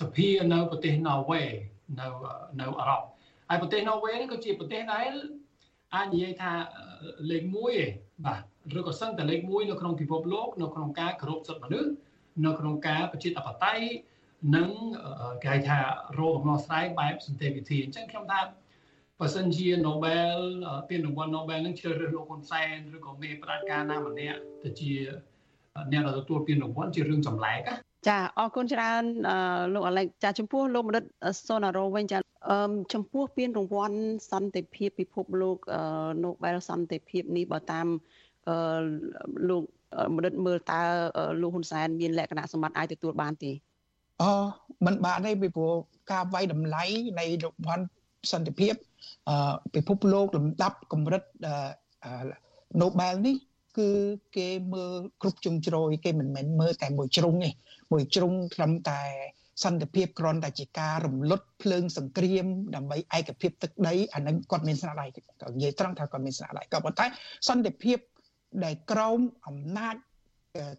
[0.00, 1.42] សភានៅប្រទេសណ័រវេ
[2.00, 2.06] នៅ
[2.60, 3.02] នៅអឺរ៉ុប
[3.48, 5.12] ហើយប្រទេសណ័រវេហ្នឹងក៏ជាប្រទេសដែល
[5.94, 6.52] អាចនិយាយថា
[7.30, 7.90] លេខ1ឯង
[8.26, 8.40] បាទ
[8.78, 11.90] ឬក៏សឹងតែលេខ1នៅក្នុងពិភពលោកនៅក្នុងការគោរពសិទ្ធិមនុស្ស
[12.46, 13.84] នៅក្នុងការប្រជាធិបតេយ្យ
[14.56, 14.68] និង
[15.44, 15.78] គេហៅថា
[16.18, 18.40] រោគកំណោះស្រាយបែបសន្តិវិធីអញ្ចឹងខ្ញុំថា
[19.24, 20.38] បើសិនជា Nobel
[20.88, 24.90] ពានរង្វាន់ Nobel នឹងជ្រើសរើសលោកហ៊ុនសែនឬក៏មេផ្ដាច់ការណាម្នាក់ទៅជា
[25.92, 27.74] អ្នកដែលទទួលពានរង្វាន់ជារឿងចម្លែកណា
[28.08, 29.02] ចាអរគុណច្រើន
[29.74, 31.02] លោកអាឡិចចាចំពោះលោកមនិត
[31.48, 32.18] សូណារ៉ូវិញចា
[32.94, 33.96] ចំពោះពានរង្វាន់
[34.30, 35.58] សន្តិភាពពិភពលោក
[36.24, 37.86] Nobel សន្តិភាពនេះបើតាម
[39.48, 39.62] លោក
[40.16, 40.80] មនិតមើលតើ
[41.42, 43.52] លោកហ៊ុនសែនមានលក្ខណៈសម្បត្តិអាចទទួលបានទេ
[44.22, 44.24] អ
[44.86, 45.74] មិនបានទេពីព្រោះ
[46.12, 46.84] ការវាយតម្លៃ
[47.20, 47.84] នៃរង្វាន់
[48.32, 48.74] សន្តិភាព
[49.74, 51.22] ពិភពលោក លំដាប់កម្រិត
[52.80, 53.36] Nobel នេះ
[53.78, 53.90] គឺ
[54.36, 57.50] គេមើលគ្រប់ជ្រុងជ្រោយគេមិនមែនមើលតែមួយជ្រុងទេ
[57.92, 59.00] មួយជ្រុងត្រឹមតែ
[59.64, 65.20] សន្តិភាពគ្រាន់តែជាការរំលត់ភ្លើងសង្គ្រាមដើម្បីឯកភាពទឹកដីអានឹងគាត់មានស្នាដៃក៏
[65.54, 67.06] និយាយត្រង់ថាគាត់មានស្នាដៃក៏ប៉ុន្តែ
[67.48, 67.98] សន្តិភាព
[68.64, 69.96] ដែលក្រោមអំណាច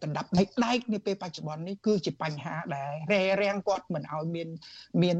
[0.04, 4.50] កណ្ដាប់នៃដែកនាពេលបច្ចុប្បន្ននេះគឺជាបញ្ហាដែលរែរាំងគាត់មិនឲ្យមាន
[5.04, 5.18] មាន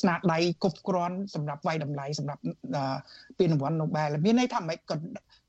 [0.00, 2.42] ស្នាដៃគ្រប់គ្រាន់សម្រាប់វាយតម្លៃសម្រាប់
[3.38, 5.02] ពានរង្វាន់ Nobel មានន័យថាម៉េចគាត់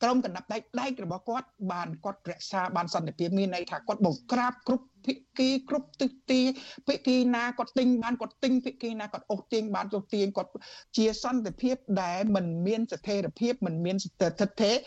[0.04, 6.42] ក្រមកណ្ដាប់ដែកដែករបស់គាត់បានគាត់រក្សាបានសន្តិភាពមានន័យថាគាត់បង្ក្រាបគ្រប់ភិក្ខីគ្រប់ទិសទី
[6.88, 10.52] ភិក្ខីណាគាត់ទិញបានគាត់ទិញភិក្ខីណាគាត់អូសទាញបានអូសទាញគាត់
[10.98, 14.78] ជាសន្តិភាពដែលមិនមានស្ថិរភាពមិនមានស្ថិរភាព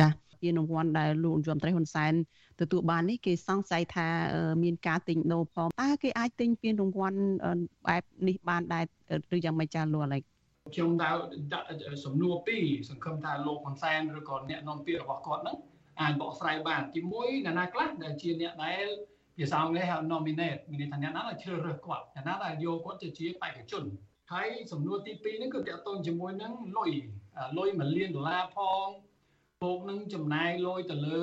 [0.00, 0.08] ចា
[0.42, 2.14] ពានរង្វាន់ដែលលោកយមត្រីហ៊ុនសែន
[2.60, 4.08] ទទួលបាននេះគេសង្ស័យថា
[4.62, 7.18] មានការទិញដូរផងតើគេអាចទិញពានរង្វាន់
[7.86, 8.84] បែបនេះបានដែរ
[9.34, 10.22] ឬយ៉ាងម៉េចចាលោកអាឡិច
[10.74, 11.18] ខ្ញុំដាក់
[12.04, 15.56] សំណួរពីរសង្ឃឹមថាលោកហ៊ុនសែនឬក៏អ្នកនាំពាក្យរបស់គាត់ហ្នឹង
[16.00, 18.84] អាចបកស្រាយបានទីមួយអ្នកណាខ្លះដែលជាអ្នកដែល
[19.36, 23.84] ភាសាអង់គ្លេសហៅ nominate មានន័យថាអ្នកណាដែលជ្រើសរើសគាត់អ្នកណាដែលយកគាត់ទៅជាបេក្ខជន
[24.32, 26.90] ហើយសំណួរទី2ហ្នឹងគឺតកតងជាមួយនឹងលុយ
[27.58, 28.86] លុយ1លានដុល្លារផង
[29.62, 31.22] ពួកនឹងចំណាយលុយទៅលើ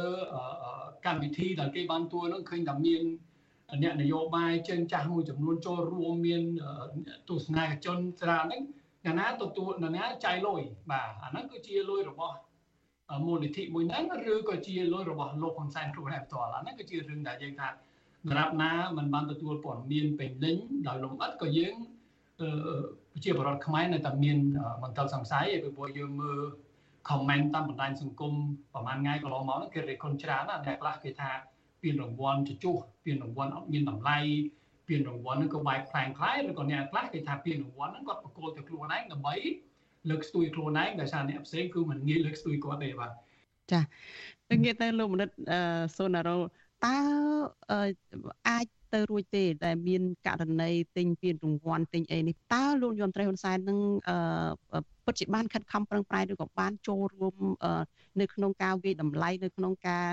[1.05, 3.01] កម្មវិធីដែលគេបានទួនឹងឃើញថាមាន
[3.83, 6.41] អ្នកនយោបាយចិនចាស់មួយចំនួនចូលរួមមាន
[7.29, 8.61] ទស្សនិកជនច្រើនហ្នឹង
[9.05, 12.35] អ្នកណាទទួលអ្នកណាចាយលុយបាទអាហ្នឹងគឺជាលុយរបស់
[13.25, 17.67] មូលនិធិមួយហ្នឹងឬក៏ជាលុយរបស់លោកហ៊ុនសែនខ្លួនឯងផ្ទាល់អាហ្នឹងគឺជារឿងដែលយើងថា
[18.23, 21.73] សម្រាប់ណាมันបានទទួលព័ត៌មានពេញលេញដោយលំអិតក៏យើង
[22.39, 24.37] ប្រជាពលរដ្ឋខ្មែរនៅតែមាន
[24.83, 26.39] មន្ទិលសង្ស័យពីព្រោះយើងមើល
[27.09, 28.33] comment តាមបណ្ដាញសង្គម
[28.73, 31.29] ប្រហែលថ្ងៃកន្លងមកហ្នឹងគេរិះគន់ច្រើនណាស់អ្នកខ្លះគេថា
[31.83, 34.17] ពានរង្វាន់ជជុះពានរង្វាន់អត់មានតម្លៃ
[34.87, 39.35] ពានរង្វាន់ហ្នឹងក៏បែបខ្លាំងខ្លាយឬក៏អ្នកខ្លះគេថាពានរង្វាន់ហ្នឹងគាត់ប្រគល់ទៅខ្លួនឯងដើម្បី
[40.09, 43.11] លើកស្ទួយខ្លួនឯងដោយសារអ្នកផ្សេងគឺមិនងាយលើកស្ទួយគាត់ទេបាទ
[43.71, 43.81] ចា
[44.63, 45.29] ងាកទៅលោកមនិត
[45.97, 46.37] សូណារ៉ូ
[46.85, 46.97] តើ
[48.49, 53.79] អាច ទៅរួចទេ ដែលមានករណីទិញពានរង្វាន់ទិញអីនេះតើលោកយមត្រីហ៊ុនសែននឹង
[55.05, 57.35] ពិតជាបានខិតខំប្រឹងប្រែងឬក៏បានចូលរួម
[58.21, 60.07] នៅក្នុងការវិយតម្លៃនៅក្នុងការ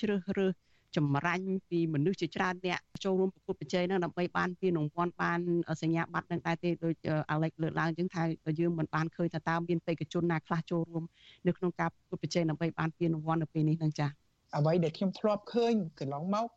[0.00, 0.52] ជ្រើសរើស
[0.96, 5.40] ចម្រាញ់ពីមនុស្សជាច្រើនអ្នកចូលរួមប្រកួតប្រជែងនឹងដើម្បីបានពានរង្វាន់បាន
[5.82, 6.94] សញ្ញាបត្រនឹងដែរទេដោយ
[7.30, 8.22] អាឡិចលើកឡើងចឹងថា
[8.60, 11.04] យើងមិនបានឃើញថាតើមានបេក្ខជនណាខ្លះចូលរួម
[11.46, 14.25] នៅក្នុងការប្រកួតប្រជែងដើម្បីបានពានរង្វាន់នៅពេលនេះនឹងចា៎
[14.56, 16.48] អ្វីដែលខ្ញុំធ្លាប់ឃើញកន្លងមក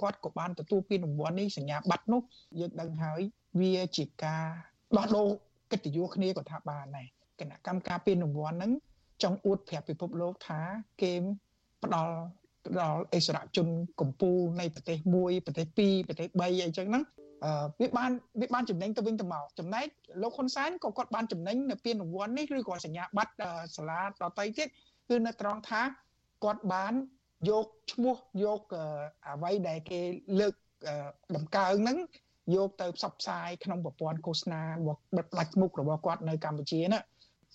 [0.00, 2.22] គាត់ក៏បានទទួលពានរង្វាន់នេះសញ្ញាបត្រនោះ
[2.60, 3.20] យើងដឹងហើយ
[3.60, 4.44] វាជាការ
[4.96, 5.28] ដោះដូរ
[5.72, 7.06] កិត្តិយសគ្នាក៏ថាបានដែរ
[7.40, 8.72] គណៈកម្មការពានរង្វាន់ហ្នឹង
[9.22, 10.60] ចង់អួតប្រាប់ពិភពលោកថា
[11.02, 11.12] គេ
[11.84, 12.14] ផ្ដល់
[12.80, 13.68] ដល់អិសរាជជន
[14.00, 17.04] កម្ពុជានៃប្រទេសមួយប្រទេសពីរប្រទេស3អីចឹងហ្នឹង
[17.80, 18.10] វាបាន
[18.40, 19.86] វាបានចំណេញទៅវិញទៅមកចំណែក
[20.22, 23.32] លោកហ៊ុនសែនក៏គាត់បានចំណេញនៅពានរង្វាន់នេះឬក៏សញ្ញាបត្រ
[23.76, 24.68] សាលាដតីទៀត
[25.08, 25.82] គឺនៅត្រង់ថា
[26.44, 26.92] គាត់បាន
[27.48, 28.60] យកឈ្មោះយក
[29.28, 30.00] អ្វីដែលគេ
[30.40, 30.54] លើក
[31.36, 31.98] ដំកើងហ្នឹង
[32.56, 35.00] យកទៅផ្សព្វផ្សាយក្នុងប្រព័ន្ធឃោសនារបស់
[35.32, 36.98] ផ្ដាច់មុខរបស់គាត់នៅកម្ពុជាណា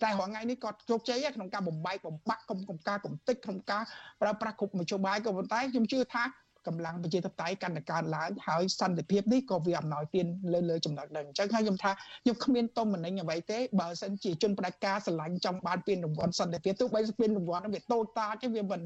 [0.04, 3.84] តែរាល់ថ្ងៃនេះគាត់ជោគជ័យក្នុងការបំបែកបំបាក់ក្នុងកំការកំតិចក្នុងការ
[4.22, 6.24] ប្រើប្រាស់គ្រប់មធ្យោបាយក៏ប៉ុន្តែខ្ញុំជឿថា
[6.68, 11.92] កម្លាំងប្រជាធិបតេយ្យកាន់តែកើនឡើងហើយសន្តិភាពនេះក៏វាអំណោយទានលើលើចំណុចហ្នឹងអញ្ចឹងហើយខ្ញុំថា
[12.24, 18.82] ខ្ញុំគ្មានទុំមនិញអ្វីទេបើសិនជាជនផ្ដាច់ការស្រឡាញ់ចង់បានពានរង្វាន់សន្តិភាពទោះបីពានរង្វាន់ហ្នឹងវាតូចតាចទេវាមិន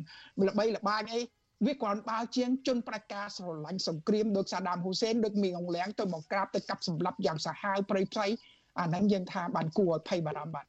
[0.47, 1.21] ល្បីល្បាញអី
[1.65, 8.27] វាគ្រាន់បើជាងជនផ្ដាច់ការស្រឡាញ់សង្គ្រាមដូចសាដាមហ៊ូសេនដូចមីងអងលៀងទៅមកក្រាបទៅកាប់សម្លាប់យ៉ាងសាហាវព្រៃព្រៃ
[8.79, 10.65] អាហ្នឹងយើងថាបានគួរឲ្យភ័យបារម្ភបាទ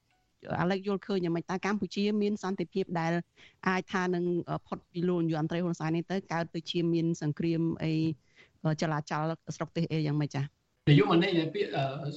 [0.61, 3.13] អាឡិចយល់ឃើញយ៉ាងម៉េចតើកម្ពុជាមានសន្តិភាពដែល
[3.69, 4.25] អាចថានឹង
[4.67, 7.93] ផុតពីលោកនាយរដ្ឋមន្ត្រីហ៊ុនសែននេះទៅកើតទៅជាមានសង្គ្រាមអី
[8.83, 10.45] ចលាចលស្រុកទេសអីយ៉ាងម៉េចចា៎
[10.91, 11.71] នយោបាយនេះពាក្យ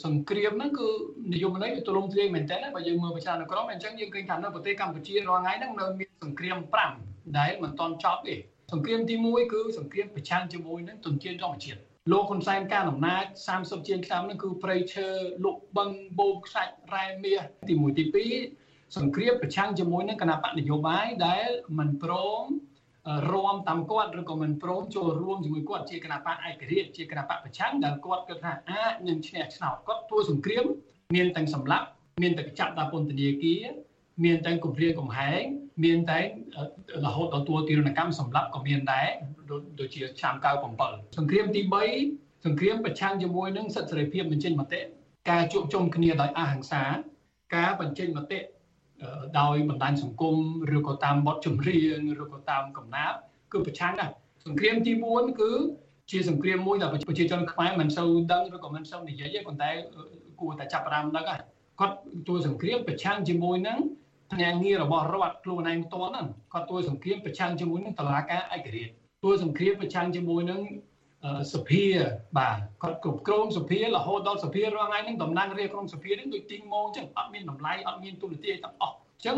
[0.05, 0.87] សង្គ្រាមហ្នឹងគឺ
[1.33, 6.57] នយោបាយនេះវាទូលំទ្រាយមែនតើបើយើងមើលប្រចារណក្រមអញ្ចឹងយើងឃើញថានៅប្រទេសកម្ពុជារាល់ថ្ងៃហ្នឹងនៅមានសង្គ្រាម
[6.97, 8.35] 5ដែលមិនទាន់ចប់ទេ
[8.71, 13.23] សង្គ្រាមទី1គឺសង្គ្រាមប្រឆាំងជាមួយនឹងទុនធានធម្មជាតិ លោកហ៊ុនសែនការអំណាច
[13.57, 15.07] 30ជាងឆ្នាំហ្នឹងគឺប្រៃឈើ
[15.43, 18.03] លុកបឹងបូកខ្សាច់រ៉ែមាសទី1ទី
[18.49, 22.43] 2សង្គ្រាមប្រឆាំងជាមួយនឹងគណៈបកនយោបាយដែលមិនព្រម
[23.31, 30.65] រួមតាមគាត់ឬក៏មិនព្រមចូលរួមជាមួយគាត់ជាគណៈបកឯករាជ្យជាគណៈបកប្រឆាំងដែលគាត់គិតថាអាចនឹងឈ្នះឆ្នោតគាត់ធ្វើសង្គ្រាម
[31.15, 31.85] មានទាំងសម្លាប់
[32.21, 33.63] មានទាំងចាប់ដាក់ពន្ធនាគារ
[34.23, 35.41] មានតែគម្រាមកំហែង
[35.83, 36.19] មានតែ
[37.05, 39.07] រហូតដល់ទួលទារណកម្មសម្រាប់ក៏មានដែរ
[39.79, 40.35] ដូចជាឆ្នាំ
[40.77, 41.61] 97សង្គ្រាមទី
[42.03, 44.79] 3សង្គ្រាមប្រឆាំងជាមួយនឹងសិទ្ធិសេរីភាពបញ្ចេញមតិ
[45.29, 46.83] ការជួបជុំគ្នាដោយអហិង្សា
[47.55, 48.39] ការបញ្ចេញមតិ
[49.39, 50.35] ដោយបណ្ដាញសង្គម
[50.77, 53.17] ឬក៏តាមបទចម្រៀងឬក៏តាមកំណាព្យ
[53.51, 54.11] គឺប្រឆាំងដែរ
[54.45, 55.51] សង្គ្រាមទី4គឺ
[56.11, 59.69] ជាសង្គ្រាមមួយដែលប្រជាជនខ្មែរមិនសូវដឹងឬក៏មិនសូវនិយាយទេប៉ុន្តែ
[60.39, 61.25] គួរតែចាប់ផ្ដើមដឹង
[61.79, 61.95] គាត់
[62.27, 63.79] ទួលសង្គ្រាមប្រឆាំងជាមួយនឹង
[64.31, 68.91] ភ្នាក់ងាររបស់រដ្ឋខ្លួនឯងផ្ទាល់ហ្នឹងគាត់ទួយសង្គ្រាមប្រឆាំងជាមួយនឹងតឡាការឯករាជ្យ
[69.23, 70.61] ទួយសង្គ្រាមប្រឆាំងជាមួយនឹង
[71.53, 71.83] សភា
[72.37, 79.37] បាទគាត់គ្រប់គ្រងសភារហូតដល់សភារាល់ថ្ងៃហ្នឹងតំណាងរាជក្នុងសភាហ្នឹងដូចទីងម៉ងអញ្ចឹងអត់មានតម្លៃអត់មានទូនាទីអីទាំងអស់អញ្ចឹង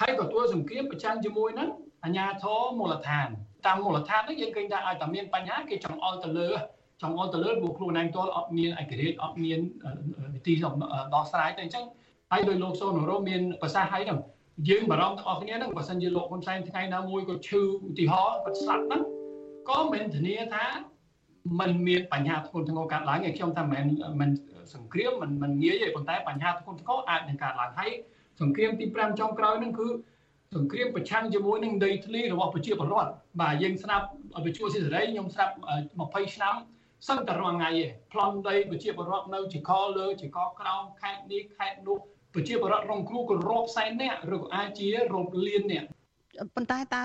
[0.00, 1.68] ហើយក៏ទួយសង្គ្រាមប្រឆាំងជាមួយនឹង
[2.04, 3.28] អាញាធរមូលដ្ឋាន
[3.66, 6.48] តាមមូលដ្ឋានហ្នឹងយើងឃើញថាឲ្យតែមានបញ្ហាគេចង់អល់ទៅលើ
[7.02, 9.60] ចង់អល់ទៅលើពួកខ្លួនឯងទាល់អត់មានឯករាជ្យអត់មាន
[10.34, 10.54] វិធី
[11.14, 11.84] ដោះស្រាយទេអញ្ចឹង
[12.32, 14.18] ហើយដោយលោកសូនរោមានប្រសាសន៍ហើយហ្នឹង
[14.68, 19.02] យើងបារម្ភទាំងអស់គ្នាហ្នឹងបើសិនជាលោកហ៊ុនសែនថ្ងៃណាមួយក៏ឈឺឧទាហរណ៍គាត់ស្លាប់ហ្នឹង
[19.68, 20.64] ក៏មិនធានាថា
[21.60, 23.84] มันមានបញ្ហាធ្ងន់ធ្ងរកើតឡើងឯខ្ញុំថាមិន
[24.20, 24.30] មិន
[24.74, 27.90] សង្គ្រាមមិនមិនងាយទេប៉ុន្តែបញ្ហាធ្ងន់ធ្ងរអាចនឹងកើតឡើងហើយ
[28.40, 29.88] សង្គ្រាមទី5ចុងក្រោយហ្នឹងគឺ
[30.56, 33.10] សង្គ្រាមប្រឆាំងជាមួយនឹងដីធ្លីរបស់ប្រជាពលរដ្ឋ
[33.40, 34.06] បាទយើងស្ដាប់
[34.44, 35.54] វិទ្យុស៊ីសេរីខ្ញុំស្ដាប់
[35.94, 36.54] 20ឆ្នាំ
[37.08, 41.98] សឹងតែរងថ្ងៃឯងប្លន់ដីប្រជាពលរដ្ឋនៅជាកលើជាកក្រោមខេត្តនេះខេត្តនោះ
[42.34, 45.86] ប្រជាពលរដ្ឋរងគ្រោះក៏រាប់សែននាក់ឬក៏អាចជារាប់លាននាក់
[46.54, 47.04] ប៉ុន្តែតើ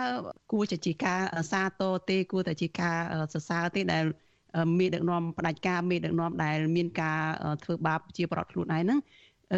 [0.51, 2.97] គួរជាការសាទរទេគួរតែជាការ
[3.33, 4.05] សរសើរទេដែល
[4.79, 7.21] មេដឹកនាំផ្ដាច់ការមេដឹកនាំដែលមានការ
[7.63, 8.99] ធ្វើបាបជាប្រដ្ឋខ្លួនឯងហ្នឹង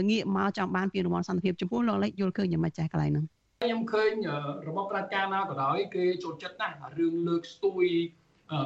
[0.10, 3.26] ងាកមកចង់បានពានរង្វាន់សន្តិភាពចំពោះលោកលេខយល់ឃើញយ៉ាងម៉េចចាស់កន្លែងហ្នឹង
[3.62, 4.12] ខ្ញុំឃើញ
[4.68, 7.86] របបប្រជាការណាក៏ដោយគេចូលចិត្តណាស់រឿងលើកស្ទួយ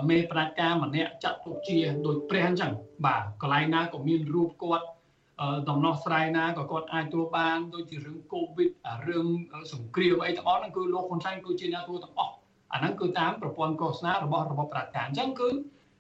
[0.10, 2.72] មេប្រជាការម្នាក់ចាត់ទុកជាដូចព្រះអញ្ចឹង
[3.06, 4.86] បាទកន្លែងណាក៏មានរូបគាត់
[5.70, 8.70] ដំណោះស្រាយណាក៏គាត់អាចធ្វើបានដូចជារឿងកូវីដ
[9.08, 9.28] រឿង
[9.74, 12.34] សង្គ្រាមអីទាំងអស់ហ្នឹងគឺលោកហ៊ុនសែនគឺជាអ្នកធ្វើទាំងអស់
[12.74, 15.50] អាហ្នឹងគឺតាមប្រព័ន្ធឃោសនារបស់របបប្រជាការអញ្ចឹងគឺ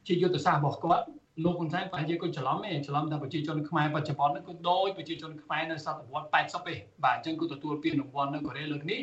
[0.07, 1.05] ជាយុទ្ធសាស្ត្ររបស់គាត់
[1.43, 8.99] លោកហ៊ុនសែនប្រហែលជាគាត់ច្រឡំទេច្រឡំថាប្រជាជនខ្មែរបច្ចុប្បន្នហ្នឹងគឺដូចប្រជាជនខ្មែរនៅសតវត្ស80ទេបាទអញ្ចឹងគឺទទួលពានរង្វាន់នៅកូរ៉េលើកនេះ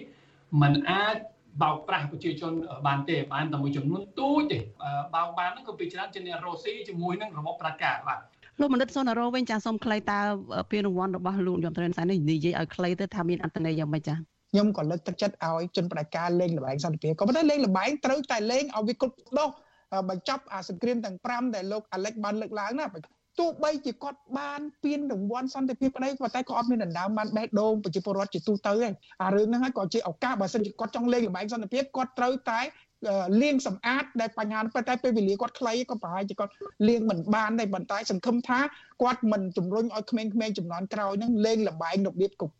[0.62, 1.16] มันអាច
[1.62, 2.53] បោកប្រាស់ប្រជាជន
[2.87, 4.59] បានទេបានតែមួយចំនួនទូចទេ
[5.14, 8.20] បោកបានហ្នឹងគឺពីច្រើនជាអ្នករ៉ូស៊ីជាមួយនឹងរបបប្រជាការបាទ
[8.61, 10.19] លោកមនិតសុនរោវិញចាសូមខ្លីតើ
[10.71, 14.14] ពានរង្វាន់របស់លោកយមត្រេនសែននេះនិយាយឲ្យខ្លីទៅថាមានអត្តន័យយ៉ាងម៉េចចា
[14.53, 19.49] ខ្ញុំក៏លើកទឹកចិត្តឲ្យជនបដិការលេងល្បែងសន្តិភាពក៏ប៉ុន្តែលេងល្បែងត្រូវតែលេងឲ្យវាគ្រប់ដោះ
[20.11, 22.87] បញ្ចប់អាសង្គ្រាមទាំង5ដែលលោកអាឡិចបានលើកឡើងណា
[23.40, 28.88] ទោះបីជាគាត់បានពានរង្វាន់សន្តិភាពក្តីប៉ុន្តែក៏អត់មានដណ្ដើមបានបេះដូងប្រជាពលរដ្ឋជាទូទៅទេ
[29.23, 32.61] អារឿងហ្នឹងហើយក៏ជាឱកាសបើសិនជាគាត់ចង់លេងល្បែងសន្តិភាពគាត់ត្រូវតែ
[33.43, 36.53] លាងសម្អាតដែលបញ្ហាប៉ុន្តែពេលវេលាគាត់ខ្លីក៏ប្រហែលជាគាត់
[36.89, 38.59] លាងមិនបានដែរប៉ុន្តែសង្ឃឹមថា
[39.03, 42.51] គាត់មិនជំរុញឲ្យក្មេងៗចំនួនក្រោយហ្នឹងលេងលបែងរបៀបកុក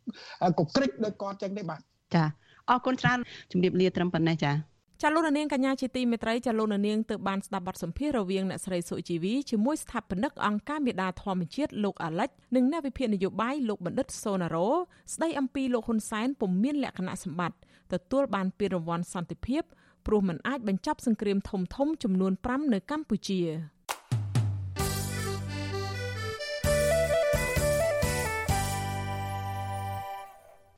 [0.75, 1.81] ក្រិចដោយគាត់ចឹងទេបាទ
[2.15, 2.23] ចា
[2.69, 3.19] អរគុណច្រើន
[3.51, 4.53] ជំរាបលាត្រឹមប៉ុណ្ណេះចា
[5.01, 14.67] ចាលោកនាងកញ្ញាជាទីមេត្រីចាលោកនាងទើបបានស្ដាប់បទសម្ភាសន៍រវាងអ្នកស្រីសុជីវីជាមួយស្ថាបនិកអង្គការមេដាធម្មជាតិលោកអាលិចនិងអ្នកវិភាគនយោបាយលោកបណ្ឌិតសូណារ៉ូ
[15.13, 17.57] ស្ដីអំពីលោកហ៊ុនសែនពុំមានលក្ខណៈសម្បត្តិ
[17.93, 19.63] ទទួលបានពានរង្វាន់សន្តិភាព
[20.07, 23.41] ព្រោះมันអាចបញ្ចប់សង្គ្រាមធំធំចំនួន5នៅកម្ពុជា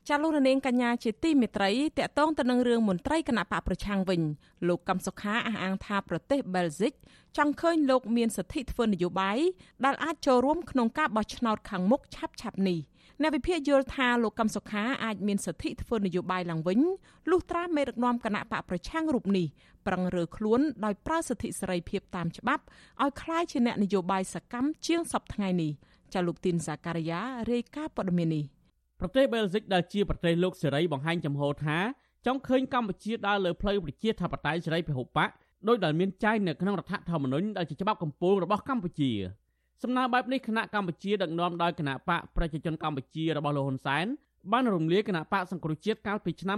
[0.10, 4.22] ចាលោករនាងកញ្ញាជាទីមេត្រីតកតងទៅនឹងរឿងមន្ត្រីគណៈបកប្រឆាំងវិញ
[4.68, 6.94] លោកកំសុខាអះអាងថាប្រទេសបែលហ្សិក
[7.38, 9.38] ចង់ឃើញលោកមានសិទ្ធិធ្វើនយោបាយ
[9.86, 12.80] ដែលអាចចូលរួមក្នុងការបោះឆ្នោតខាងមុខឆាប់ឆាប់នេះ
[13.23, 16.81] អ្នកវិភាគយល់ថាលោកកំសុខាអាចមានសិទ្ធិធ្វើនយោបាយឡើងវិញ
[17.31, 19.47] លុះត្រាមេដឹកនាំគណៈបកប្រឆាំងរូបនេះ
[19.87, 22.63] ប្រឹងរើខ្លួនដោយប្រើសិទ្ធិសេរីភាពតាមច្បាប់
[23.03, 25.71] ឲ្យคล้ายជាអ្នកនយោបាយសកម្មជាងសពថ្ងៃនេះ
[26.15, 28.45] ចាលោកទីនសាការីយ៉ារាយការណ៍ព័ត៌មាននេះ
[29.01, 31.79] ប្រទេសបែលហ្សិកដែលជាប្រទេសលោកសេរីបង្ហាញចំហថា
[32.27, 35.31] ចង់ឃើញកម្ពុជាដើរលើផ្លូវប្រជាធិបតេយ្យសេរីពហុបក
[35.69, 39.13] ដោយដែលមានចែងនៅក្នុងរដ្ឋធម្មនុញ្ញដែលជាច្បាប់កម្ពុជារបស់កម្ពុជា
[39.84, 44.06] សំណើបែបនេះគណៈកម្ពុជាដឹកនាំដោយគណៈបកប្រជាជនកម្ពុជារបស់លោកហ៊ុនសែន
[44.52, 46.58] បានរំលាយគណៈបកសង្គ្រោះជាតិកាលពីឆ្នាំ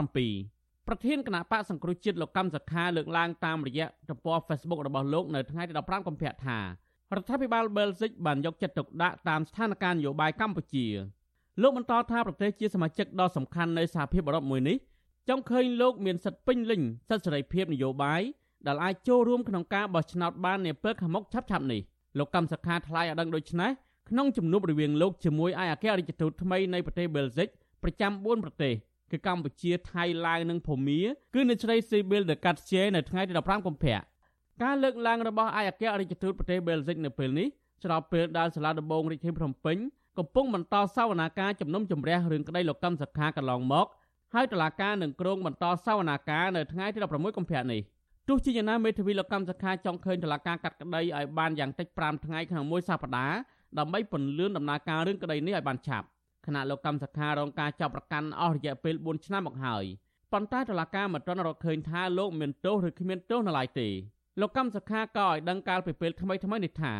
[0.00, 10.86] 2017ប្រធានគណៈបកសង្គ្រោះជាតិលោកកម្មសខាលើកឡើងតាមរយៈទំព័រ Facebook របស់លោកនៅថ្ងៃទី15កុម្ភៈថារដ្ឋាភិបាលបែលហ្សិកបានយកចិត្តទុកដាក់តាមស្ថានភាពនយោបាយកម្ពុជា
[11.62, 14.76] លោកបន្តថាប្រទេសជាសមាជិកដ៏សំខាន់នៃសហភាពអឺរ៉ុបមួយនេះ
[15.28, 18.22] ចង់ឃើញលោកមានសិទ្ធិពេញលេញសិទ្ធិសេរីភាពនយោបាយ
[18.66, 21.82] ដែលអាចចូលរួមក្នុងការបោះឆ្នោតបាននាពេលខាងមុខឆាប់ៗនេះ
[22.18, 23.70] លោកកម្មសខាថ្លែងឲ្យដឹងដូចនេះ
[24.10, 27.48] ក្នុងជំនួបរវាងលោកជាមួយឯអគ្គរដ្ឋទូតថ្មីនៃប្រទេសបែលហ្សិក
[27.82, 28.74] ប្រចាំ4ប្រទេស
[29.10, 31.00] គឺកម្ពុជាថៃឡាវនិងភូមា
[31.34, 33.98] គឺនៅជ្រៃស៊ីប៊ីលដកាត់ជេនៅថ្ងៃទី15កុម្ភៈ
[34.62, 37.48] ការលើកឡើងរបស់ឯអគ្គរដ្ឋទូតប្រទេសបែលហ្សិកនៅពេលនេះ
[37.82, 39.78] ស្របពេលដែលសាលាដំបងរាជធានីភ្នំពេញ
[40.18, 43.86] កំពុងបន្តសវនាការជំនុំជម្រះរឿងក្តីលោកកម្មសខាកន្លងមក
[44.34, 47.80] ហើយតុលាការនឹងក្រុងបន្តសវនាការនៅថ្ងៃទី16កុម្ភៈនេះ
[48.28, 53.36] ទោះជាយ៉ាងណាមេធាវីលោកកម្មសខាចង់ឃើញតុលាការកាត់ក្តីឲ្យបានយ៉ាងតិច5ថ្ងៃក្នុងមួយសប្តាហ៍
[53.78, 56.06] ដើម្បីពន្លឿនដំណើរការរឿងក្តីនេះឲ្យបានឆាប់
[56.46, 59.84] ខណៈលោកកម្មសខារងការចាប់ប្រកាន់អស់រយៈពេល4ឆ្នាំមកហើយ
[60.32, 63.88] ប៉ុន្តែតុលាការមិនទាន់រកឃើញថាលោកមានទោសឬគ្មានទោសនៅឡើយទេ
[64.40, 66.94] លោកកម្មសខាក៏ឲ្យដឹងកាលពីពេលថ្មីថ្មីនេះថា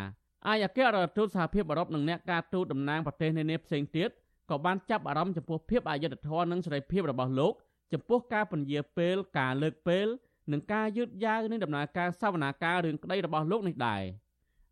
[0.48, 4.10] អាយអគ្គរដ្ឋទូតសហភាពអឺរ៉ុបនិងអ្នកការទូតតំណាងប្រទេសនានាផ្សេងទៀត
[4.50, 7.52] ក៏បានចាប់អារម្មណ៍ចំពោះភាពអយុត្តិធម៌និងសេរីភាពរបស់លោក
[7.92, 10.06] ចំពោះការពន្យាពេលការលើកពេល
[10.52, 14.02] និងការយឺតយ៉ាវនៃដំណើរការសវនាការរឿងក្តីរបស់លោកនេះដែរ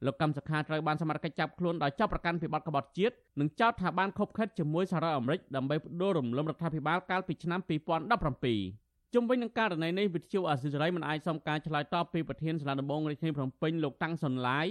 [0.07, 7.61] លោកកម្មសខាត្រូវបានសមត្ថកិច្ចចាប់ខ្លួនដោយចាប់ប្រកាន់ពីបទក្បត់ជាតិនិងចោទថាបានខົບខិតជាមួយសហរដ្ឋអាមេរិកដើម្បីផ្ដួលរំលំរដ្ឋាភិបាលកាលពីឆ្នាំ
[8.37, 14.67] 2017ជុំវិញនឹងករណីនេះវិទ្យុអាស៊ីសេរីមិនអាចសុំការឆ្លើយតបពីប្រធានសាលាដំបងរាជធានីភ្នំពេញលោកតាំងសុនឡាយ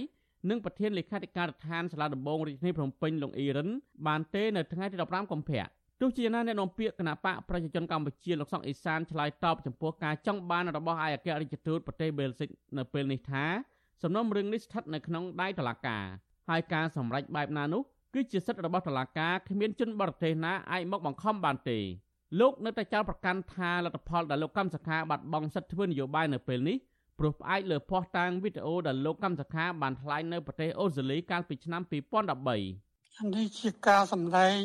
[0.50, 3.68] និងប្រធានលេខាធិការដ្ឋានសាលាដំបងរាជធានីភ្នំពេញលោកអ៊ីរិន
[4.06, 5.64] បានទេនៅថ្ងៃទី15កុម្ភៈ
[6.00, 13.44] ទោះជាណាអ្នកនាំពាក្យគណៈបកប្រជាជនកម្ពុជាលោកសុកអេសានឆ្លើយតបចំពោះការចង់បានរបស់ឯកអគ្គរដ្ឋទូតប្រទេសបែលហ្សិកនៅពេលនេះថា
[14.02, 16.04] សំណុំរឿងនេះស្ថិតនៅក្នុងដៃតុលាការ
[16.48, 17.82] ហើយការសម្រេចបែបណានោះ
[18.14, 21.78] គឺជាសិទ្ធិរបស់តុលាការគ្មានជនបរទេសណាអាចមកបង្ខំបានទេ
[22.40, 26.76] លោកនៅតែចោទប្រកាន់ថាលទ្ធផលដែលលោកកម្មសខាបាត់បង់សិទ្ធិធ្វើនយោបាយនៅពេលនេះ
[27.18, 32.89] ព្រោះផ្អែកលើភស្តុតាងវីដេអូដែលលោកកម្មសខាបានថ្លែងនៅប្រទេសអូស្ត្រាលីកាលពីឆ្នាំ2013
[33.34, 34.56] នេះជាការសម្ដែង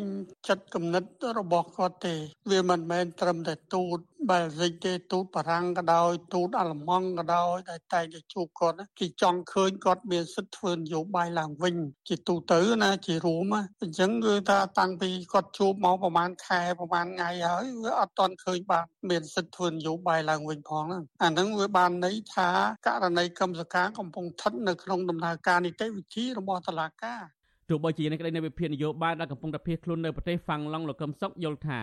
[0.47, 1.03] ចិត្តគំនិត
[1.39, 2.15] របស់គាត់ទេ
[2.51, 11.75] វាមិនមែនត្រឹមតែទូតបែលសិចទេទូតបារាំងក៏ដោយទូតអាល្លឺម៉ង់ក៏ដោយតែតែតែជួបគាត់គេចង់ឃើញគាត់មានសិទ្ធិធ្វើនយោបាយឡើងវិញ
[12.09, 22.49] ជាទូទៅណាជារួមអញ្ចឹងគឺថាតាំងពីគាត់ជួបមកប្រហែលខែប្រហែលថ្ងៃហើយវាអត់ទាន់ឃើញបានមានសិទ្ធិធ្វើនយោបាយឡើងវិញផងហ្នឹងអាហ្នឹងវាបានន័យថា
[22.87, 27.21] ករណីកម្មសការកំពុងស្ថិតនៅក្នុងដំណើរការនីតិវិធីរបស់តុលាការ
[27.69, 31.79] ទោះបីជានេះក្តីនៅវិភាគនយោបាយដែលកំពុងតែភៀសខ្លួននៅប្រទេសហ្វាំងឡង់លោកកឹមសុខយល់ថា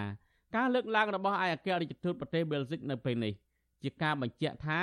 [0.57, 3.33] ការលើកឡើងរបស់ឯកអគ្គរដ្ឋទូតប្រទេសបែលហ្សិកនៅពេលនេះ
[3.83, 4.81] ជាការបញ្ជាក់ថា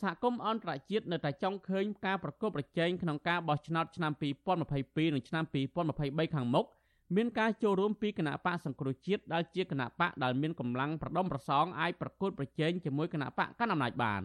[0.00, 4.12] សហគមន៍អន្តរជាតិនៅតែចង់ឃើញការប្រកបប្រជែងក្នុងការបោះឆ្នោតឆ្នាំ
[4.58, 5.44] 2022និងឆ្នាំ
[5.90, 6.66] 2023ខាងមុខ
[7.16, 14.22] មានការចូលរួមពីគណៈបកសង្គ្រោះជាតិដែលជាគណៈបកដែលមានកម្លាំងប្រដុំប្រសងអាចប្រកួតប្រជែងជាមួយគណៈបកកណ្ដាលអំណាចបាន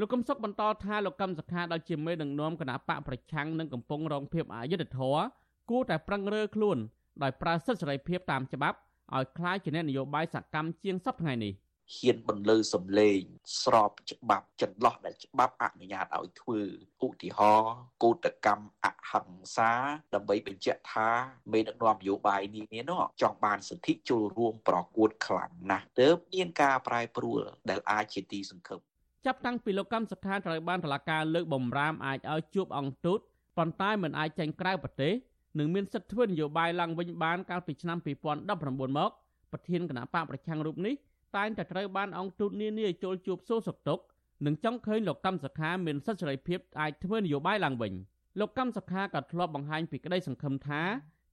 [0.00, 5.22] លោកកឹមសុខបន្តថាលោកកឹមសុខាដែលជាមេដឹកនាំគណៈបកប្រឆាំងនឹងកំពុងរងភាពអយុត្តិធម៌
[5.69, 6.77] គួរតែប្រឹងរើខ្លួន
[7.23, 8.77] ដោយប្រើសិទ្ធិសេរីភាពតាមច្បាប់
[9.15, 11.53] ឲ្យคล้ายជាអ្នកនយោបាយសកម្មជាងសពថ្ងៃនេះ
[11.95, 13.21] ហ៊ានបន្លឺសំឡេង
[13.61, 16.59] ស្របច្បាប់ចន្លោះដែលច្បាប់អនុញ្ញាតឲ្យធ្វើ
[17.05, 19.71] ឧទាហរណ៍កោតកម្មអហិង្សា
[20.13, 21.09] ដើម្បីបញ្ជាក់ថា
[21.53, 28.79] មេដឹកនាំនយោបាយនេះនេះនោះចង់បានសិទ្ធិចូលរួមប្រកួតខ្លាំងណាស់ទើបមានការប្រែប្រួលដែលអាចជាទីសង្ឃឹម
[29.25, 33.19] ចាប់តាំងពីលោកកម្មសខាត្រូវបានតឡាការលើកបំរាមអាចឲ្យជួបអង្គទូត
[33.57, 35.13] ប៉ុន្តែមិនអាចចេញក្រៅប្រទេស
[35.58, 37.98] និងមានសិទ្ធិធ្វើនយោបាយឡើងវិញបានកាលពីឆ្នាំ
[38.42, 39.10] 2019មក
[39.52, 40.94] ប្រធានគណៈបកប្រឆាំងរូបនេះ
[41.36, 44.02] តែងតែត្រូវបានអង្គទូតនានាចូលជួបសួរសុខទុក្ខ
[44.46, 47.92] និងចង់ឃើញលោកកម្មសខាមានសិទ្ធិសេរីភាពអាចធ្វើនយោបាយឡើងវិញ
[48.40, 50.82] លោកកម្មសខាក៏ធ្លាប់បង្ហាញពីក្តីសង្ឃឹមថា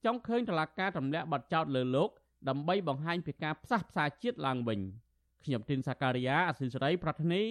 [0.06, 2.10] ចង់ឃើញតឡាការទម្លាក់បទចោទលើលោក
[2.50, 4.80] ដើម្បីបង្ហាញពីការផ្សះផ្សាជាតិឡើងវិញ
[5.44, 7.44] ខ្ញុំទីនសាការីយ៉ាអសិលសេរីប្រធានី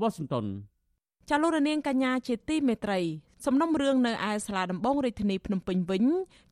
[0.00, 0.46] វ៉ាស៊ីនតោន
[1.30, 3.00] ចាលោករនាងកញ្ញាជាទីមេត្រី
[3.46, 6.04] សំណុំរឿងនៅឯសាលាដំបងរាជធានីភ្នំពេញវិញ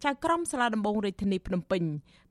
[0.04, 1.82] ចៅក្រមសាលាដំបងរាជធានីភ្នំពេញ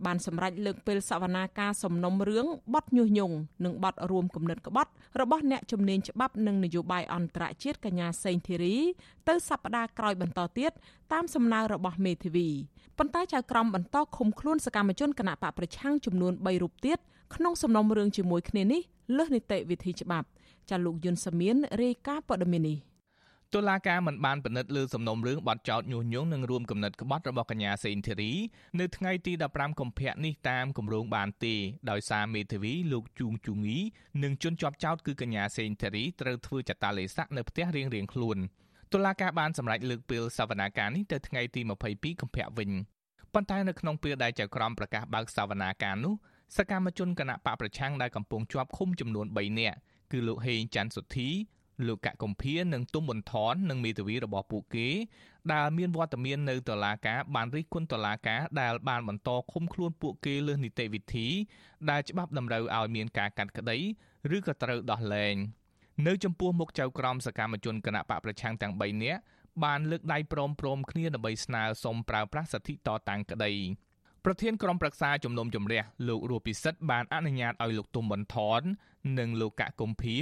[0.05, 8.75] បានសម្រេចលើកពេលសវនាការសំណុំរឿងបទញុះញង់និងបទរួមគំនិតក្បត់របស់អ្នកជំនាញច្បាប់និងនយោបាយអន្តរជាតិកញ្ញាសេងធីរី
[9.27, 10.71] ទៅសប្តាហ៍ក្រោយបន្តទៀត
[11.13, 12.49] តាមសំណើរបស់មេធាវី
[12.97, 16.99] ប៉ុន្តែចៅក្រមបន្តឃុំខ្លួនសកម្មជនគណៈបកប្រឆាំងចំនួន3រូបទៀត
[17.35, 18.81] ក្នុងសំណុំរឿងជាមួយគ្នានេះ
[19.17, 20.27] លើសនីតិវិធីច្បាប់
[20.69, 22.77] ចាលោកយុនសាមៀនរាយការណ៍ព័ត៌មាននេះ
[23.53, 28.31] តុលាការមិនបានពិនិត្យលើសំណុំរឿងបទចោទញុះញង់និងរួមគំនិតក្បត់របស់កញ្ញាសេងធីរី
[28.79, 31.55] នៅថ្ងៃទី15កុម្ភៈនេះតាមគម្រោងបានទេ
[31.91, 33.77] ដោយសារមេធាវីលោកជួងជូងី
[34.23, 38.37] និងជនជាប់ចោទគឺកញ្ញាសេងធីរីត្រូវធ្វើចតាឡេស័កនៅផ្ទះរៀងៗខ្លួន
[38.93, 41.61] តុលាការបានសម្រេចលើកពេលសវនាការនេះទៅថ្ងៃទី
[41.91, 42.71] 22កុម្ភៈវិញ
[43.33, 46.13] ប៉ុន្តែនៅក្នុងពេលដែលចៅក្រមប្រកាសបើកសវនាការនោះ
[46.57, 49.77] សកម្មជនគណៈបកប្រឆាំងដែលកំពុងជាប់ឃុំចំនួន3នាក់
[50.15, 51.29] គឺលោកហេងច័ន្ទសុធី
[51.87, 54.87] លោកកកុម្ភានិងទុំប៊ុនថននិងមេធាវីរបស់ពួកគេ
[55.53, 61.27] ដែលមានវត្តមាននៅតុលាការបានរិះគន់តុលាការដែលបានបន្តឃុំខ្លួនពួកគេលើសនីតិវិធី
[61.89, 63.77] ដែលច្បាប់តម្រូវឲ្យមានការកាត់ក្តី
[64.35, 65.35] ឬក៏ត្រូវដោះលែង
[66.07, 69.21] នៅចំពោះមុខចៅក្រមសកម្មជនគណៈបកប្រឆាំងទាំង3នាក់
[69.63, 73.53] បានលើកដៃព្រមព្រមគ្នាដើម្បីស្នើសុំប្រើប្រាស់សិទ្ធិតតាំងក្តី
[74.27, 78.61] ប្រធានក្រុមប្រឹក្សាជំនុំជម្រះលោករស់ពិសិដ្ឋបានអនុញ្ញាតឲ្យលោកទុំបន្ថន
[79.19, 80.17] និងលោកកកកុម្ភា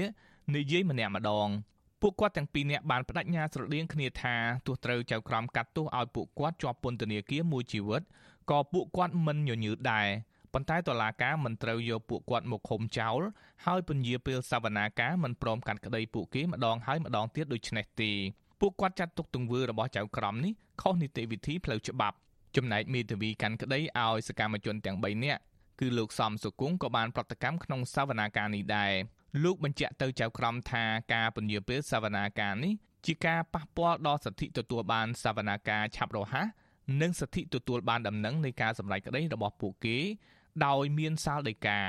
[0.56, 1.47] និយាយម្នាក់ម្ដង
[2.01, 4.36] ពួកគាត់ទាំងពីរនាក់បានបដិញ្ញាស្រដៀងគ្នាថា
[4.66, 8.01] ទោះត្រូវចៅក្រមកាត់ទោសឲ្យពួកគាត់ជាប់ពន្ធនាគារមួយជីវិត
[8.51, 10.08] ក៏ពួកគាត់មិនញញើតដែរ
[10.54, 13.22] ប៉ុន្តែតុលាការមិនត្រូវយកពួកគាត់មកឃុំចោល
[13.66, 18.12] ហើយពន្យាពេលសវនាការមិនព្រមកាត់ក្តីពួកគេម្ដងហើយម្ដងទៀតដូច្នេះទេ
[18.60, 22.18] ពួកគាត់ចាត់ទុកទង្វើរបស់ចៅក្រមនេះខុសនីតិវិធីផ្លូវច្បាប់
[22.56, 25.41] ចំណែកមេធាវីកាន់ក្តីឲ្យសកម្មជនទាំង3នាក់
[25.80, 28.93] គឺលោកសំសុគង្គក៏បានប្រតិកម្មក្នុងសវនាការនេះដែរ
[29.43, 30.84] លោកបញ្ជាក់ទៅចៅក្រមថា
[31.14, 32.74] ការពន្យាពេលសវនាការនេះ
[33.06, 36.47] ជាការប៉ះពាល់ដល់សិទ្ធិទទួលបានសវនាការឆាប់រហ័ស
[37.01, 39.97] និងសិទ្ធិទទួលបានដំណឹងនៃការសម្រេចក្តីរបស់ពួកគេ
[40.66, 41.80] ដោយមានសាលដីកា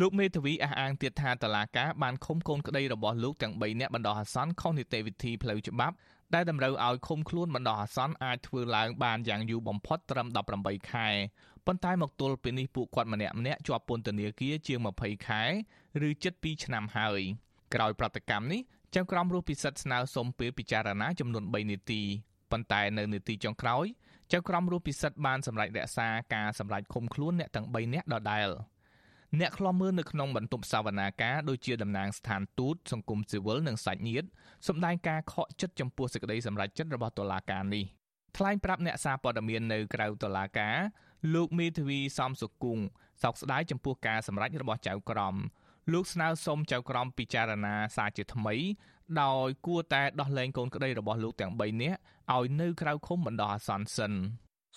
[0.00, 5.94] លោកមេធាវីអះអាងទៀតថាតឡាកាបានឃុំកូនក្តីរបស់លោកទាំង3នាក់បណ្ដោះអាសន្នខុសនីតិវិធីផ្លូវច្បាប់
[6.34, 10.26] ដែលតម្រូវឲ្យឃុំខ្លួនបណ្ដោះអាសន្នអាចធ្វើឡើងបានយ៉ាងយូរបំផុតត្រឹម
[10.58, 11.08] 18ខែ
[11.66, 15.42] ប៉ុន្តែមកទល់ពេលនេះពួកគាត់ម្នាក់ម្នាក់ជាប់ពន្ធនាគារជាង20ខែ
[16.08, 17.20] ឬជិត2ឆ្នាំហើយ
[17.74, 18.60] ក្រោយប្រតិកម្មនេះ
[18.94, 22.02] ចៅក្រមរស់ពិសិដ្ឋស្នើសុំពេលពិចារណាចំនួន3នាទី
[22.50, 23.86] ប៉ុន្តែនៅនាទីចុងក្រោយ
[24.32, 28.48] ចៅក្រមរស់ពិសិដ្ឋបានសម្រេចរក្សាការសម្រេចឃុំខ្លួនអ្នកទាំង3នាក់ដដែល
[29.36, 34.28] អ្នកខ្លំមើលនៅក្នុងបន្ទប់សវនាការដូចជាតំណាងស្ថានទូតសង្គមស៊ីវិលនិងសាច់ញាតិ
[34.68, 37.84] សម្ដែងការខកចិត្តចំពោះសេចក្តីសម្រេចចិត្តរបស់តុលាការនេះ
[38.36, 40.76] ថ្លែងប្រាប់អ្នកសារព័ត៌មាននៅក្រៅតុលាការ
[41.34, 42.84] លោកមេធាវីសំសុគង្គ
[43.22, 45.34] សោកស្ដាយចំពោះការសម្រេចរបស់ចៅក្រម
[45.92, 48.54] លោកស្នើសុំចៅក្រមពិចារណាសារជាថ្មី
[49.22, 51.98] ដោយគួរតែដោះលែងកូនក្តីរបស់លោកទាំង3នាក់
[52.36, 54.12] ឲ្យនៅក្រៅឃុំបណ្ដោះអាសន្នសិន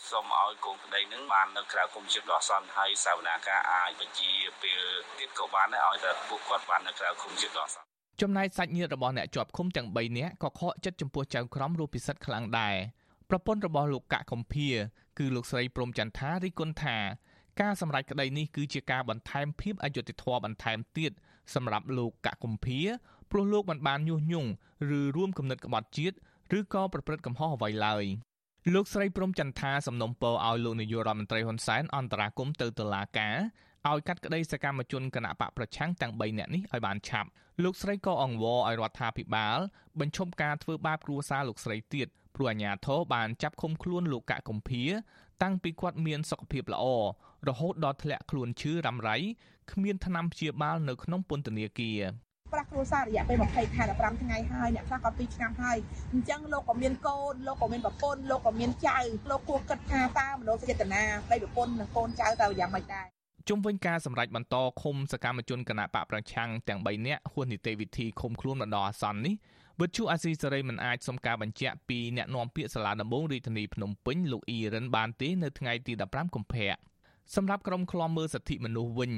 [0.10, 4.32] សូមឲ្យកូនក្តីនឹងបាននៅក្រៅគុំជិបដល់អសន្នហើយសាវនាការអាចបញ្ជា
[4.62, 4.82] ពេល
[5.20, 7.86] ទៀតក៏បានដែរឲ្យតែពួកគាត់បាននៅក្រៅគុំជិបដល់អសន្ន
[8.22, 12.76] ចំណែកសាច់ញាតិរបស់អ្នកជាប់ឃុំទាំង3នាក់ក៏ខកចិត្តចំពោះចៅក្រមរੂពិសិដ្ឋខ្លាំងដែរ
[13.30, 14.70] ប្រពន្ធរបស់លោកកកកំភា
[15.20, 16.98] គឺលោកស្រីព្រំចន្ទថារិះគន់ថា
[17.62, 21.12] ការសម្រេចក្តីនេះគឺជាការបន្ថែមភាពអយុត្តិធម៌បន្ថែមទៀត
[21.56, 22.80] សម្រាប់លោកកកុម្ភា
[23.32, 24.50] ព្រោះលោកមិនបានញុះញង់
[24.98, 26.16] ឬរួមគំនិតក្បត់ជាតិ
[26.58, 28.06] ឬក៏ប្រព្រឹត្តកំហុសអ្វីឡើយ
[28.74, 33.36] លោកស្រីព្រំចន្ទថាសំណុំពរឲ្យលោកនាយករដ្ឋមន្ត្រីហ៊ុនសែនអន្តរាគមទៅតុលាការ
[33.90, 37.30] ឲ្យកាត់ក្តីសកម្មជនគណៈបកប្រឆាំងទាំង3នាក់នេះឲ្យបានឆាប់
[37.64, 39.58] លោកស្រីក៏អង្វរឲ្យរដ្ឋាភិបាល
[40.00, 44.84] បញ្ឈប់ការធ្វើបាបគ្រួសារលោកស្រីទៀតព្រោះអាជ្ញាធរបានចាប់ឃុំខ្លួនលោកកកកំភា
[45.44, 46.86] តាំងពីគាត់មានសុខភាពល្អ
[47.48, 49.18] រហូតដល់ធ្លាក់ខ្លួនឈឺរ៉ាំរ៉ៃ
[49.72, 52.02] គ្មានថ្នាំព្យាបាលនៅក្នុងពន្ធនាគារ
[52.54, 55.78] ប្រាស់គ្រួសាររយៈពេល20ខែ15ថ្ងៃហើយអ្នកខ្លះក៏2ឆ្នាំហើយ
[56.14, 59.00] អញ្ចឹងលោកក៏មានកូនលោកក៏មានប្រពន្ធលោកក៏មានចៅ
[59.30, 63.08] លោកគួរគិតថាតើមនោសញ្ចេតនាប្តីប្រពន្ធនិងកូនចៅតើយ៉ាងម៉េចដែរ
[63.50, 69.36] ជុំវិញការសម្រេចបន្តឃុំសកម្មជនគណៈបកប្រឆាំងទាំង3នាក់ហួសនីតិវិធីឃុំខ្លួនបណ្ដោះអាសន្ននេះ
[69.82, 76.74] វិទ្យុអាស៊ីសេរីមិនអាចសុំការបញ្ជាក់ពីអ្នកនាំពាក្យសាលាដំបងរាជធានីភ្នំពេញលោកអ៊ីរ៉ានបានទេនៅថ្ងៃទី15កុម្ភៈ
[77.36, 79.12] សម្រាប់ក្រុមឃ្លាំមើលសិទ្ធិមនុស្សវិញ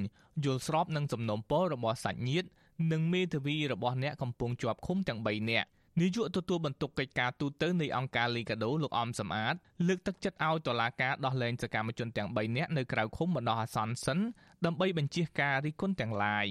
[0.46, 2.48] យល់ស្របនឹងសំណុំពររបស់សាច់ញាតិ
[2.92, 5.70] និងមេធាវីរបស់អ្នកកំពុងជាប់ឃុំទាំង3នាក់
[6.02, 9.56] នាយកទទួលបន្ទុកកិច្ចការទូតនៃអង្គការលីកាដូលោកអំសំអាត
[9.88, 14.20] លើកទឹកចិត្តឲ្យតុលាការដោះលែងសកម្មជនទាំង3នាក់នៅក្រៅឃុំបណ្ដោះអាសន្នសិន
[14.66, 16.48] ដើម្បីបញ្ជាការរិះគន់ទាំងឡាយ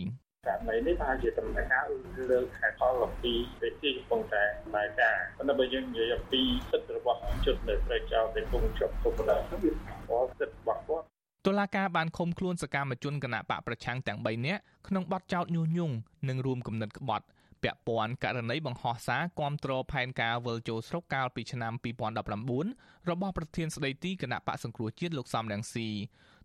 [0.46, 1.84] ករណីនេះថាជាដំណើរការ
[2.30, 9.72] លើខែផលអំពីវិធីកំពុងតែដំណើរការប៉ុន្តែបើយើងនិយាយអំពីសិទ្ធិរបស់ជនដែលត្រូវចោទដែលគង់ជាប់គុកដល់វា
[10.08, 10.61] ផលសិទ្ធិរបស់គា
[11.42, 15.94] ត់តុលាការបានឃុំខ្លួនសកម្មជនគណៈបកប្រឆាំងទាំង3នាក់ក្នុងបទចោទញុះញង់
[16.28, 17.26] និងរួមគំនិតក្បត់
[17.62, 21.72] ពាក់ព័ន្ធករណីបង្ហោះសារគាំទ្រផែនការវិលចូលស្រុកកាលពីឆ្នាំ
[22.40, 25.88] 2019របស់ប្រធានស្ដីទីគណៈបកសង្គ្រោះជាតិលោកសំរងស៊ី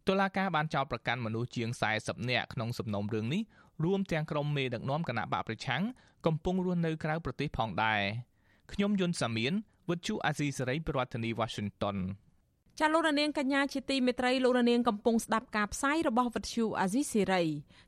[0.07, 1.69] តុលាការបានចោទប្រកាន់មនុស្សជាង
[1.99, 3.41] 40នាក់ក្នុងសំណុំរឿងនេះ
[3.83, 5.83] រួមទាំងក្រុមមេដឹកនាំគណៈបកប្រឆាំង
[6.25, 8.01] កំពុងរស់នៅក្រៅប្រទេសផងដែរ
[8.73, 9.53] ខ្ញុំយុនសាមៀន
[9.89, 11.97] វិទ្យុអាស៊ីសេរីប្រធានាធិបតី Washington
[12.81, 17.43] ចាលោកនាងកញ្ញាជាទីមេត្រីលោកនាងកំពុងស្ដាប់ការផ្សាយរបស់វិទ្យុអាស៊ីសេរី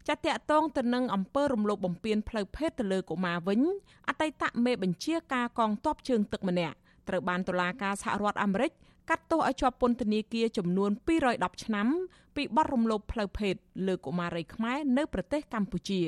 [0.08, 3.62] ចាតកតងទៅនឹងអំពើរំលោភបំពានផ្លូវភេទទៅលើកុមារវិញ
[4.08, 6.76] អតីតមេបញ្ជាការកងទ័ពជើងទឹកម្នាក់
[7.08, 8.72] ត្រូវបានតុលាការសហរដ្ឋអាមេរិក
[9.10, 10.92] កាត់ទោសឲ្យជាប់ពន្ធនាគារចំនួន
[11.28, 11.88] 210ឆ្នាំ
[12.36, 13.56] ពីបទរំលោភផ្លូវភេទ
[13.88, 16.02] លើកុមារីខ្មែរនៅប្រទេសកម្ពុជា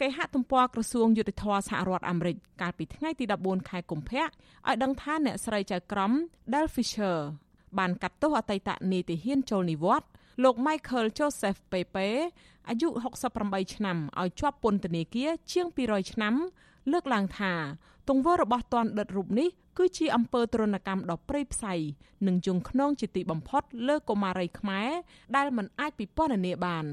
[0.00, 4.28] គេហទំព័រក្រសួងយុតិធធសហរដ្ឋអាមេរិកកាលពីថ្ងៃទី14ខែកុម្ភៈឲ្យ
[4.82, 6.12] ដឹងថាអ្នកស្រីចៅក្រម
[6.52, 7.18] Del Fisher
[7.78, 10.10] បានកាត់ទោសអតីតនាយទាហានចូលនិវត្តន៍
[10.42, 12.08] លោក Michael Joseph Pepe
[12.68, 12.88] អាយុ
[13.32, 16.34] 68ឆ្នាំឲ្យជាប់ពន្ធនាគារជាង200ឆ្នាំ
[16.92, 17.52] លើកឡើងថា
[18.08, 19.48] ទង្វើរបស់ទណ្ឌិតរូបនេះ
[19.78, 21.74] គឺជាអំពើទរណកម្មដ៏ព្រៃផ្សៃ
[22.26, 24.90] និងយងខ្នងជាទីបំផុតលើកុមារីខ្មែរ
[25.36, 26.84] ដែលមិនអាចពិពណ៌នាបាន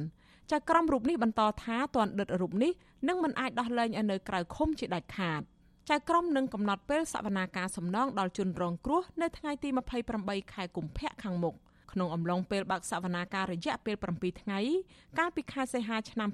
[0.52, 2.72] ចៅក្រមរូបនេះបន្តថាទណ្ឌិតរូបនេះ
[3.08, 5.42] នឹងមិនអាចដោះលែងឲ្យនៅក្រៅឃុំជាដាច់ខាត
[5.90, 9.70] ចៅក្រមនឹងកំណត់ពេលសវនាការសំណងដល់ជនរងគ្រោះនៅថ្ងៃទី
[10.12, 11.56] 28ខែកុម្ភៈខាងមុខ
[11.92, 14.60] ក្នុងអំឡុងពេលបើកសវនាការរយៈពេល7ថ្ងៃ
[15.18, 16.30] កាលពីខែសីហាឆ្នាំ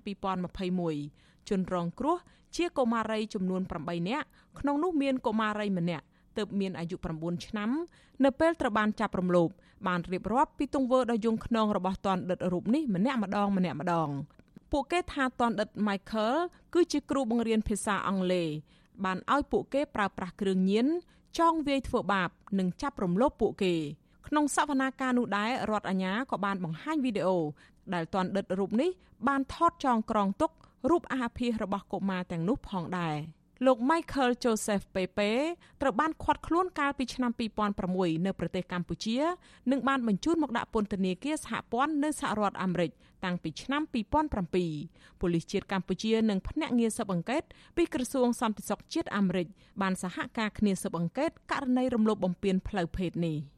[0.72, 2.18] 2021ជនរងគ្រោះ
[2.56, 4.26] ជាកុមារីចំនួន8នាក់
[4.60, 6.06] ក្នុងនោះមានកុមារីម្នាក់
[6.38, 7.70] ទើបមានអាយុ9ឆ្នាំ
[8.24, 9.50] នៅពេលត្រូវបានចាប់រំលោភ
[9.88, 14.10] បានរៀបរាប់ពីទង្វើដ៏យង់ឃ្នងរបស់ទណ្ឌិតរូបនេះម្នាក់ម្ដងម្នាក់ម្ដង
[14.72, 16.36] ពួកគេថាទណ្ឌិត Michael
[16.74, 18.50] គឺជាគ្រូបង្រៀនភាសាអង់គ្លេស
[19.06, 20.88] បានឲ្យពួកគេប្រើប្រាស់គ្រឿងញៀន
[21.40, 22.30] ចងវាយធ្វើបាប
[22.60, 23.74] និងចាប់រំលោភពួកគេ
[24.28, 27.38] ក្នុងសវនាការនោះដែររដ្ឋអាជ្ញាក៏បានបង្ហាញវីដេអូ
[27.94, 28.90] ដែលទណ្ឌិតរូបនេះ
[29.28, 30.52] បានថតចងក្រងទុក
[30.90, 33.16] រូបអាភាសរបស់កុមារទាំងនោះផងដែរ
[33.64, 35.32] លោក Michael Joseph Pepe
[35.82, 37.32] ត្រូវបានឃាត់ខ្លួនកាលពីឆ្នាំ
[37.78, 39.18] 2006នៅប្រទេសកម្ពុជា
[39.72, 42.92] និងបានបញ្ជូនមកដាក់ពន្ធនាគារសហព័ន្ធនៅសហរដ្ឋអាមេរិក
[43.26, 47.44] តាំងពីឆ្នាំ2007ប៉ូលីសជាតិកម្ពុជានិងភ្នាក់ងារស៊ើបអង្កេត
[47.78, 49.48] ពីក្រសួងសន្តិសុខជាតិអាមេរិក
[49.82, 53.38] បានសហការគ្នាស៊ើបអង្កេតករណីរំលោភបំពានផ្លូវភេទនេះ។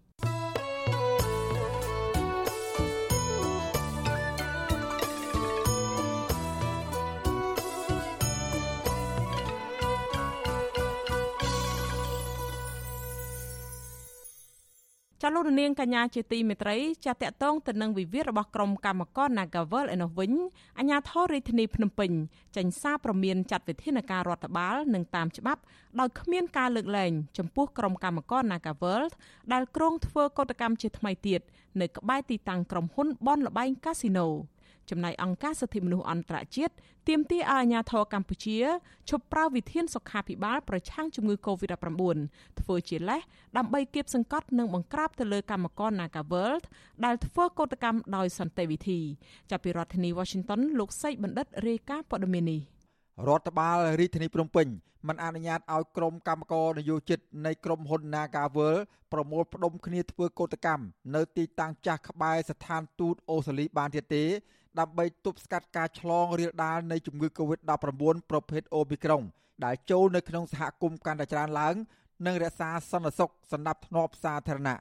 [15.22, 20.32] ចាលោកនាងកញ្ញាជាទីមេត្រីចាតកតងទៅនឹងវិវាទរបស់ក្រុមកម្មករ Nagavel ឯនោះវិញ
[20.78, 22.12] អាជ្ញាធររាជធានីភ្នំពេញ
[22.56, 25.62] ចេញសារព្រមានចាត់វិធានការរដ្ឋបាលនិងតាមច្បាប់
[26.00, 29.04] ដោយគ្មានការលើកលែងចំពោះក្រុមកម្មករ Nagavel
[29.54, 31.42] ដែលគ្រោងធ្វើកោតកម្មជាថ្មីទៀត
[31.82, 34.28] នៅក្បែរទីតាំងក្រុមហ៊ុនបនលបែងកាស៊ីណូ
[34.92, 36.74] ចំណែកអង្គការសិទ្ធិមនុស្សអន្តរជាតិ
[37.08, 38.58] ទាមទារឲ្យអាជ្ញាធរកម្ពុជា
[39.10, 42.18] ឈប់ប្រើវិធានសុខាភិបាលប្រឆាំងជំងឺ Covid-19
[42.60, 43.22] ធ្វើជាលេស
[43.58, 46.64] ដើម្បីគៀបសង្កត់និងបង្ក្រាបទៅលើកម្មករ Nagaworld
[47.06, 49.00] ដែលធ្វើកោតកម្មដោយសន្តិវិធី
[49.50, 52.62] ចាប់ពីរដ្ឋធានី Washington លោកសេកបណ្ឌិតរាយការណ៍ព័ត៌មាននេះ
[53.28, 54.68] រដ្ឋបាលរាជធានីភ្នំពេញ
[55.08, 58.76] មិនអនុញ្ញាតឲ្យក្រុមកម្មករនយោជិតនៃក្រុមហ៊ុន Nagavel
[59.14, 60.84] ប្រមូលផ្ដុំគ្នាធ្វើកោតកម្ម
[61.16, 64.24] នៅទីតាំងចាស់ក្បែរស្ថានទូតអូស្ត្រាលីបានទៀតទេ
[64.80, 67.72] ដើម្បីទប់ស្កាត់ការឆ្លងរាលដាលនៃជំងឺ Covid-19
[68.30, 69.24] ប្រភេទ Omicron
[69.66, 71.76] ដែលចូលនៅក្នុងសហគមន៍កាន់តែច្រើនឡើង
[72.26, 74.80] និងរក្សាសន្តិសុខសម្រាប់ធ្នាប់សាធារណៈ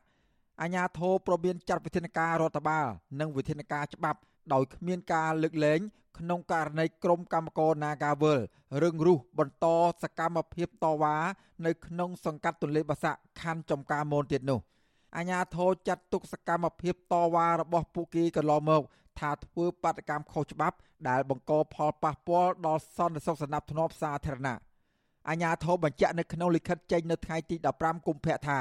[0.62, 2.86] អាញាធរប្រមានចាត់វិធានការរដ្ឋបាល
[3.20, 4.18] និងវិធានការច្បាប់
[4.52, 5.80] ដោយគ្មានការលើកលែង
[6.18, 8.40] ក្នុងករណីក្រុមកម្មករ Nagavel
[8.82, 9.66] រឿងរុះបន្ត
[10.02, 11.16] សកម្មភាពតវ៉ា
[11.66, 14.60] នៅក្នុងសង្កាត់ទន្លេបាសាក់ខណ្ឌចំការមនទៀតនោះ
[15.16, 18.82] អាញាធរចាត់ទុកសកម្មភាពតវ៉ារបស់ពួកគេកន្លងមក
[19.20, 20.76] ថាធ្វើបាតកម្មខុសច្បាប់
[21.08, 24.58] ដែលបង្កផលប៉ះពាល់ដល់សន្តិសុខសណ្ដាប់ធ្នាប់សាធារណៈ
[25.28, 28.60] អាជ្ញាធរបញ្ជាក់នៅក្នុងលិខិតចេញនៅថ្ងៃទី15កុម្ភៈថា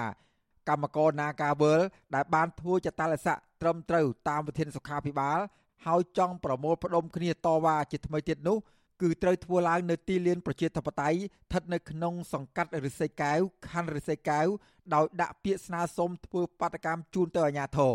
[0.70, 1.80] កម្មករ Nagavel
[2.16, 5.40] ដែលបានធ្វើចតាលស័កត្រឹមត្រូវតាមវិធានសុខាភិបាល
[5.86, 8.58] ហើយចង់ប្រមូលផ្ដុំគ្នាតវ៉ាជាថ្មីទៀតនោះ
[9.02, 13.40] គឺត្រូវធ្វើឡើងនៅទីលានប្រជាធិបតេយ្យស្ថិតនៅក្នុងសង្កាត់រិស័យកែវ
[13.70, 14.48] ខណ្ឌរិស័យកែវ
[14.94, 17.94] ដោយដាក់ពាក្យស្នើសុំធ្វើបាតកម្មជូនទៅអាជ្ញាធរ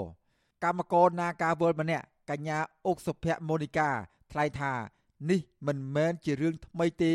[0.65, 3.91] កម្មករ Nagavel ម្នាក់ កញ្ញាអុកសុភ័ក្រមូនីកា
[4.33, 4.73] ថ្លែងថា
[5.31, 7.13] នេះមិនមែនជារឿងថ្មីទេ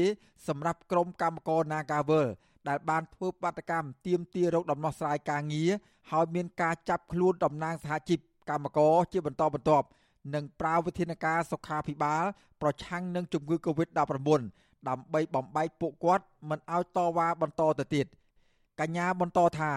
[0.48, 2.28] សម្រាប់ក្រុមកម្មករ Nagavel
[2.68, 5.72] ដែលបានធ្វើបាតកម្មទាមទាររោគដំណោះស្រាយការងារ
[6.12, 9.88] ហើយមានការចាប់ខ្លួនតំណាងសហជីពកម្មករជាបន្តបន្ទាប់
[10.34, 12.24] និងប្រើវិធានការសុខាភិបាល
[12.62, 13.98] ប្រឆាំងនឹងជំងឺ Covid-19
[14.88, 18.06] ដើម្បីបំបែកពួកគាត់មិនឲ្យតវ៉ាបន្តទៅទៀត
[18.80, 19.72] កញ្ញាបន្តថា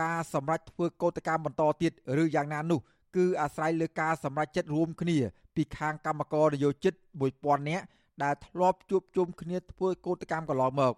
[0.00, 1.92] ការសម្រេចធ្វើកោតកម្មបន្តទៀត
[2.22, 2.80] ឬយ៉ាងណានោះ
[3.16, 5.18] គឺអាស្រ័យលើការសម្រេចចិត្តរួមគ្នា
[5.56, 6.94] ពីខាងកម្មករនយោជិត
[7.32, 7.84] 1000នាក់
[8.22, 10.94] ដែលធ្លាប់ជួបជុំគ្នាធ្វើកោតកម្មកន្លងមក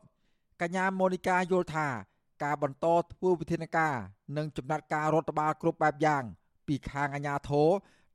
[0.62, 1.89] កញ្ញាម៉ូនីកាយល់ថា
[2.45, 3.95] ការបន្តធ្វើវិធានការ
[4.37, 6.23] និងចំណាត់ការរដ្ឋបាលគ្រប់បែបយ៉ាង
[6.67, 7.69] ពីខាងអាជ្ញាធរ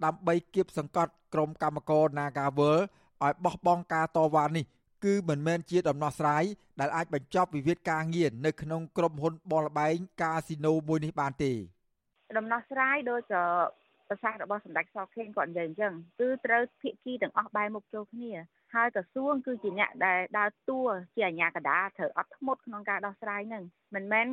[0.05, 2.77] ដើម្បីគៀបសង្កត់ក្រុមកម្មករ Nagawal
[3.23, 4.65] ឲ្យបោះបង់ការតវ៉ានេះ
[5.03, 6.43] គឺមិនមែនជាដំណោះស្រាយ
[6.79, 11.51] ដែលអាចបញ្ចប់វិវាទការងារនៅក្នុងក្រុមហ៊ុនបលបែងកាស៊ីណូមួយនេះបានទេ
[12.37, 13.21] ដំណោះស្រាយដូច
[14.11, 18.31] ប្រសាសន៍របស់សម្ដេចសខេងគាត់និយាយអញ្ចឹងគឺត្រូវភាគីទាំងអស់បែរមុខចូលគ្នា
[18.73, 20.79] ហើយក្រសួងគឺជាអ្នកដែលដើរតួ
[21.15, 23.63] ជាអាជ្ញាកណ្ដាលត្រូវអត់ធ្មត់ក្នុងការដោះស្រាយនឹង
[23.95, 24.27] មិនមែន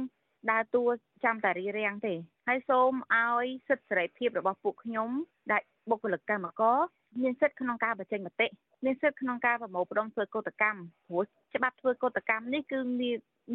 [0.51, 0.85] ដើរតួ
[1.25, 2.15] ចាំតែរីរាំងទេ
[2.49, 5.11] ហើយសូមឲ្យសិទ្ធិសេរីភាពរបស់ពួកខ្ញុំ
[5.53, 6.79] ដែលបុគ្គលិកកម្មករ
[7.23, 8.47] មានសិទ្ធិក្នុងការបញ្ចេញមតិ
[8.85, 11.23] មានសិទ្ធិក្នុងការប្រមូលផ្ដុំធ្វើកោតកម្មព្រោះ
[11.55, 12.79] ច្បាប់ធ្វើកោតកម្មនេះគឺ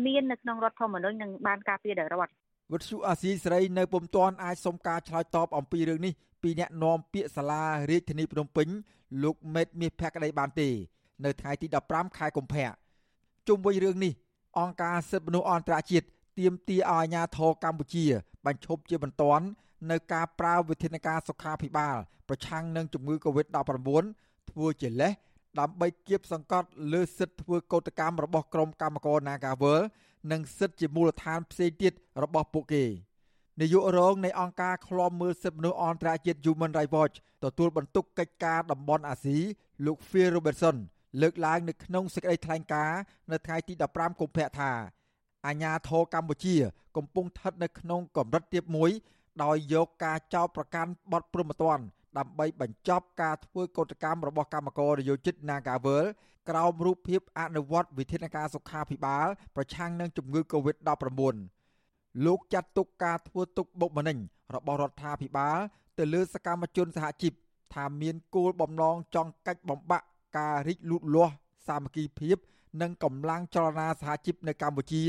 [0.05, 2.33] មាននៅក្នុងរដ្ឋធម្មនុញ្ញនិងបានការពារដោយរដ្ឋ
[2.71, 8.67] វិទ្យុអាស៊ីសេរីនៅពុំទាន់អាចសុំការឆ្លើយតបអំពីរឿងនេះពីអ្នកនាំពាក្យសាលារាជធានីភ្នំពេញ
[9.23, 10.69] លោកមេតមាសភក្តីបានទេ
[11.25, 12.71] នៅថ្ងៃទី15ខែកុម្ភៈ
[13.47, 14.13] ជុំវិញរឿងនេះ
[14.59, 16.07] អង្គការសិទ្ធិមនុស្សអន្តរជាតិ
[16.39, 18.05] ទាមទារឲ្យអាជ្ញាធរកម្ពុជា
[18.45, 19.45] បញ្ឈប់ជាបន្ទាន់
[19.91, 21.97] នៅការប្រើវិធានការសុខាភិបាល
[22.29, 24.03] ប្រឆាំងនឹងជំងឺ Covid-19
[24.49, 25.13] ធ្វើជាលេស
[25.59, 29.81] ដើម្បីគៀបសង្កត់លើសិទ្ធិធ្វើកោតកម្មរបស់ក្រុមកម្មករ Nagawal
[30.31, 31.93] និងសិទ្ធិជាមូលដ្ឋានផ្សេងទៀត
[32.23, 32.85] របស់ពួកគេ
[33.61, 39.37] នាយករងនៃអង្គការឃ្លាំមើលសិទ្ធិមនុស្សអន្តរជាតិ Human Rights Watch ទទួលបន្ទុកកិច្ចការតំបន់អាស៊ី
[39.85, 40.77] លោក Phil Robertson
[41.21, 42.99] លើកឡើងនៅក្នុងសេចក្តីថ្លែងការណ៍
[43.31, 44.71] នៅថ្ងៃទី15កុម្ភៈថា
[45.47, 46.55] អាញាធរកម្ពុជា
[46.97, 48.89] កំពុងស្ថិតនៅក្នុងកម្រិតទាបមួយ
[49.43, 51.83] ដោយយកការចោទប្រកាន់បទព្រហ្មទណ្ឌ
[52.17, 56.05] ដើម្បីបញ្ចប់ការធ្វើកោតកម្មរបស់កម្មករនយោជិត Nagawal
[56.49, 61.35] ក្រោមរូបភាពអនុវត្តវិធានការសុខាភិបាល ប្រឆាំងនឹងជំងឺ Covid-19
[62.25, 64.17] លោកចាត់ទុកការធ្វើទុកបុកម្នេញ
[64.55, 65.57] របស់រដ្ឋាភិបាល
[65.97, 67.33] ទៅលើសកម្មជនសហជីព
[67.73, 70.05] ថាមានគោលបំណងចង់កាច់បំបាក់
[70.37, 71.33] ការរីកលូតលាស់
[71.67, 72.37] សាមគ្គីភាព
[72.81, 75.03] និងកម្លាំងចលនាសហជីពនៅកម្ពុជា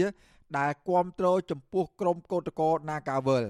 [0.59, 3.47] ដែលគ្រប់គ្រងចំពោះក្រមកោតក្រ Nagawal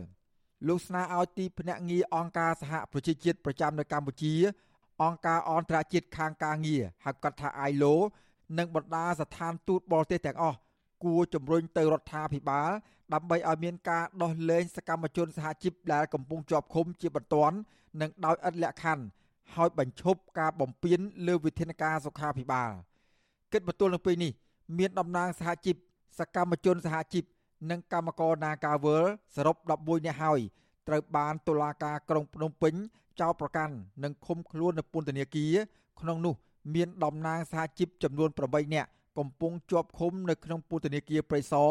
[0.68, 4.34] លោកស្នើឲ្យទីភ្នាក់ងារអង្គការសហប្រជាជាតិប្រចាំនៅកម្ពុជា
[5.02, 7.94] អង្គការអន្តរជាតិខាងការងារហៅកាត់ថា ILO
[8.58, 10.58] និងបណ្ដាស្ថានទូតបរទេសទាំងអស់
[11.04, 12.70] គួរជំរុញទៅរដ្ឋាភិបាល
[13.14, 17.56] ដើម្បីឲ្យមានការដោះលែងសកម្មជនសហជីពដែលកំពុងជាប់ឃុំជាបន្ទាន់
[18.00, 19.04] និងដោយឥតលក្ខខណ្ឌ
[19.54, 22.70] ហើយបញ្ឈប់ការបំពានលើវិធានការសុខាភិបាល
[23.52, 24.32] គិតបន្ទល់នឹងពេលនេះ
[24.78, 25.76] មានតំណាងសហជីព
[26.18, 27.24] សកម្មជនសហជីព
[27.70, 29.04] និងកម្មករ Nagawal
[29.34, 30.40] សរុប11នាក់ហើយ
[30.88, 32.74] ត្រូវបានតុលាការក្រុងភ្នំពេញ
[33.20, 35.54] ចោទប្រកាន់និងឃុំខ្លួននៅពន្ធនាគារ
[36.00, 36.34] ក្នុងនោះ
[36.74, 38.88] មានតំណាងសហជីពចំនួន8នាក់
[39.18, 41.70] កំពុងជាប់ឃុំនៅក្នុងពន្ធនាគារព្រៃសរ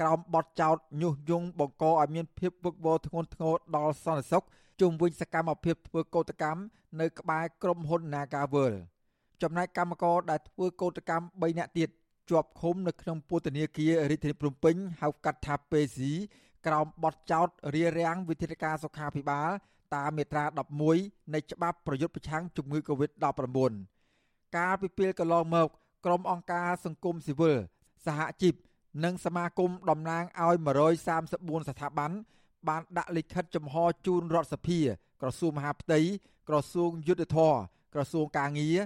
[0.00, 4.44] ក្រោមបទចោទញុះញង់បង្កឲ្យមានភាពវឹកវរធ្ងន់ធ្ងរដល់សន្តិសុខ
[4.80, 6.60] ជុំវិញសកម្មភាពធ្វើកោតកម្ម
[7.00, 8.74] នៅក្បែរក្រុមហ៊ុន Nagawal
[9.42, 11.88] ចំណែកកម្មករដែលធ្វើកោតកម្ម3នាក់ទៀត
[12.30, 16.12] ជាប់ឃុំនៅក្នុងពន្ធនាគាររាជធានីភ្នំពេញហៅកាត់ថាពេស៊ី
[16.66, 19.48] ក្រោមបទចោទរារាំងវិធានការសុខាភិបាល
[19.94, 20.44] តាមមាត្រា
[20.90, 23.72] 11នៃច្បាប់ប្រយុទ្ធប្រឆាំងជំងឺ Covid-19
[24.56, 25.68] កាលពីពេលកន្លងមក
[26.04, 27.58] ក្រុមអង្គការសង្គមស៊ីវិល
[28.06, 28.54] សហជីព
[29.04, 30.56] និងសមាគមតំណាងឲ្យ
[31.06, 32.10] 134ស្ថាប័ន
[32.68, 33.74] បានដាក់លិខិតចំហ
[34.06, 34.80] ជូនរដ្ឋសភា
[35.22, 36.00] ក្រសួងមហាផ្ទៃ
[36.48, 37.54] ក្រសួងយុទ្ធភ័ព
[37.94, 38.76] ក្រសួងកាងារ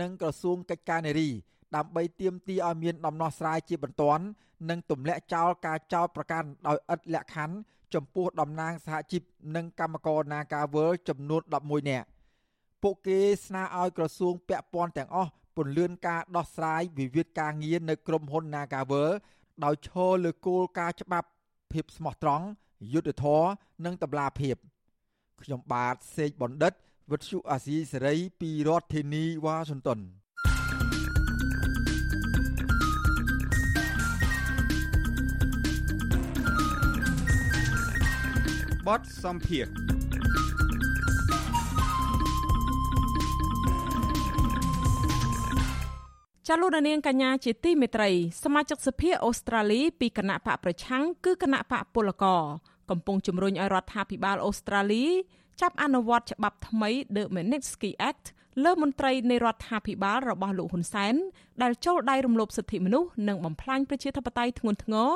[0.00, 1.30] និងក្រសួងកិច្ចការនារី
[1.76, 4.24] ដើម្បីទាមទារឲ្យមានដំណោះស្រាយជាបន្ទាន់
[4.68, 7.56] និងទម្លាក់ចោលការចោទប្រកាន់ដោយឥតលក្ខខណ្ឌ
[7.94, 9.22] ចំពោះតំណាងសហជីព
[9.56, 12.06] និងកម្មករ Nagawal ចំនួន11នាក់
[12.82, 19.10] ពួកគេស្នើឲ្យក្រសួងពាក់ព័ន្ធទាំងអស់ពន្លឿនការដោះស្រាយវិវាទការងារនៅក្រុមហ៊ុន Nagawal
[19.64, 21.28] ដោយឈរលើគោលការណ៍ច្បាប់
[21.72, 22.46] ភាពស្មោះត្រង់
[22.92, 23.48] យុត្តិធម៌
[23.84, 24.56] និងតម្លាភាព
[25.42, 26.72] ខ្ញុំបាទសេកបណ្ឌិត
[27.10, 30.00] វិទ្យុអាស៊ីសេរីពីរដ្ឋធានីវ៉ាស៊ីនតោន
[38.88, 39.66] បទសំភារ
[46.48, 48.10] ចាលោកនាងកញ្ញាជាទីមេត្រី
[48.42, 52.42] សមាជិកសភាអូស្ត្រាលីពីគណៈបកប្រឆាំងគឺគណៈបកពលករ
[52.90, 55.04] កំពុងជំរុញឲ្យរដ្ឋាភិបាលអូស្ត្រាលី
[55.60, 58.26] ចាប់អនុវត្តច្បាប់ថ្មី The Magnitsky Act
[58.64, 61.14] លើមន្ត្រីនៃរដ្ឋាភិបាលរបស់លោកហ៊ុនសែន
[61.62, 65.10] ដែលចូលដៃរំលោភសិទ្ធិមនុស្សនិងបំផ្លាញប្រជាធិបតេយ្យធ្ងន់ធ្ងរ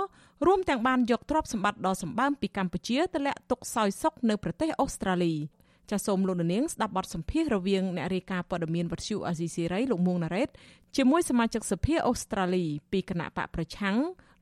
[0.46, 5.34] រួមទាំងបានយកទ្រព្យសម្បត្តិដ៏សម្បើមពីកម្ពុជាទៅលាក់ទុកសោយសុខនៅប្រទេសអូស្ត្រាលី។
[5.90, 10.48] ចាសសូមលោកនាងស្ដាប់បទសម្ភាសន៍រវាងអ្នករាយការណ៍ព័ត៌មានវັດឈូអាស៊ីសេរីលោកមួងណារ៉េត
[10.96, 13.96] ជាមួយសមាជិកសភាអូស្ត្រាលីពីគណៈបកប្រឆាំង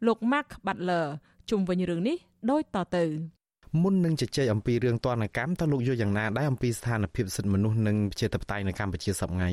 [0.07, 1.07] លោក Mark Butler
[1.51, 2.17] ជុំវិញរឿងនេះ
[2.51, 3.05] ដូចតទៅ
[3.83, 9.51] មុននឹងជជែកអំពីរឿងទណ្ឌកម្មតើលោកយល់យ៉ាងណាដែរអំពីស្ថានភាពសិទ្ធិមនុស្សនិងប្រជាធិបតេយ្យនៅកម្ពុជាសប្តាហ៍ថ្ងៃ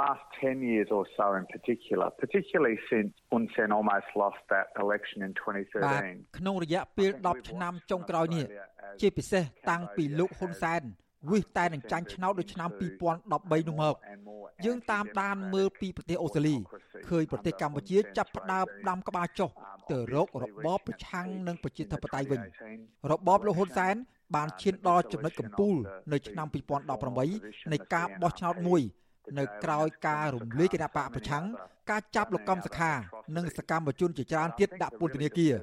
[0.00, 5.18] last 10 years or so in particular, particularly since Hun Sen almost lost that election
[5.26, 6.38] in 2013.
[6.38, 8.44] ក្នុងរយៈពេល10ឆ្នាំចុងក្រោយនេះ
[9.00, 10.82] ជាពិសេសតាំងពីលោកហ៊ុនសែន
[11.30, 13.40] វិសតែនឹងចាញ់ឆ្នោតនៅឆ្នាំ2013នោះ
[13.82, 13.94] មក
[14.64, 16.56] យើងតាមដានមើលពីប្រទេសអូស្ត្រាលី
[17.08, 19.50] ឃើញប្រទេសកម្ពុជាចាប់ផ្ដើមដាំក្បាលចុះ
[19.90, 22.40] ទៅរករបបប្រឆាំងនឹងប្រជាធិបតេយ្យវិញ
[23.10, 23.94] របបលោកហ៊ុនសែន
[24.34, 25.74] បានឈានដល់ចំណុចកំពូល
[26.12, 26.46] នៅឆ្នាំ
[27.10, 28.82] 2018នៃការបោះឆ្នោតមួយ
[29.38, 31.44] នៅក្រៅការរំលាយគណៈបកប្រឆាំង
[31.90, 32.92] ការចាប់លោកកំសខា
[33.36, 35.54] និងសកម្មជនជាច្រើនទៀតដាក់ពន្ធនាគារ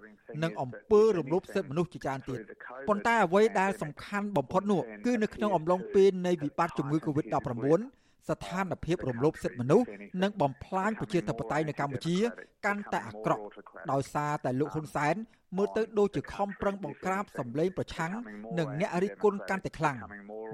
[0.43, 2.39] និងអំពើរំលោភសិទ្ធិមនុស្សជាច្រើនទៀត
[2.87, 9.87] ប៉ុន្តែអ្វីដែលសំខាន់បំផុតនោះគឺនៅក្នុងអំឡុងពេលនៃវិបត្តិជំងឺ Covid-19 ស្ថានភាពរំលោភសិទ្ធិមនុស្ស
[10.23, 12.17] និងបំផ្លាញប្រជាធិបតេយ្យនៅកម្ពុជា
[12.65, 13.43] កាន់តែអាក្រក់
[13.91, 15.15] ដោយសារតែលោកហ៊ុនសែន
[15.57, 18.11] មើលទៅដូចជាខំប្រឹងបង្ក្រាបសម្លេងប្រឆាំង
[18.59, 19.97] និងអ្នករិះគន់កាន់តែខ្លាំង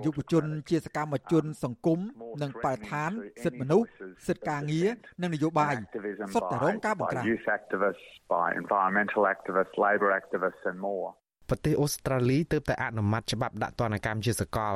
[0.05, 1.99] យុវជនជាសកម្មជន សង្គម
[2.41, 3.11] និងបរិស្ថាន
[3.43, 3.87] សិទ្ធិមនុស្ស
[4.27, 4.87] សិទ្ធិការងារ
[5.21, 5.75] និងនយោបាយ
[6.33, 7.23] សុទ្ធតែរងការបង្ក្រាប
[11.51, 14.75] environmental activists labor activists and more ប្រទេសអូស្ត្រាលីទើបតែអនុម័តច្បាប់ដាក់ទណ្ឌកម្មជាសកល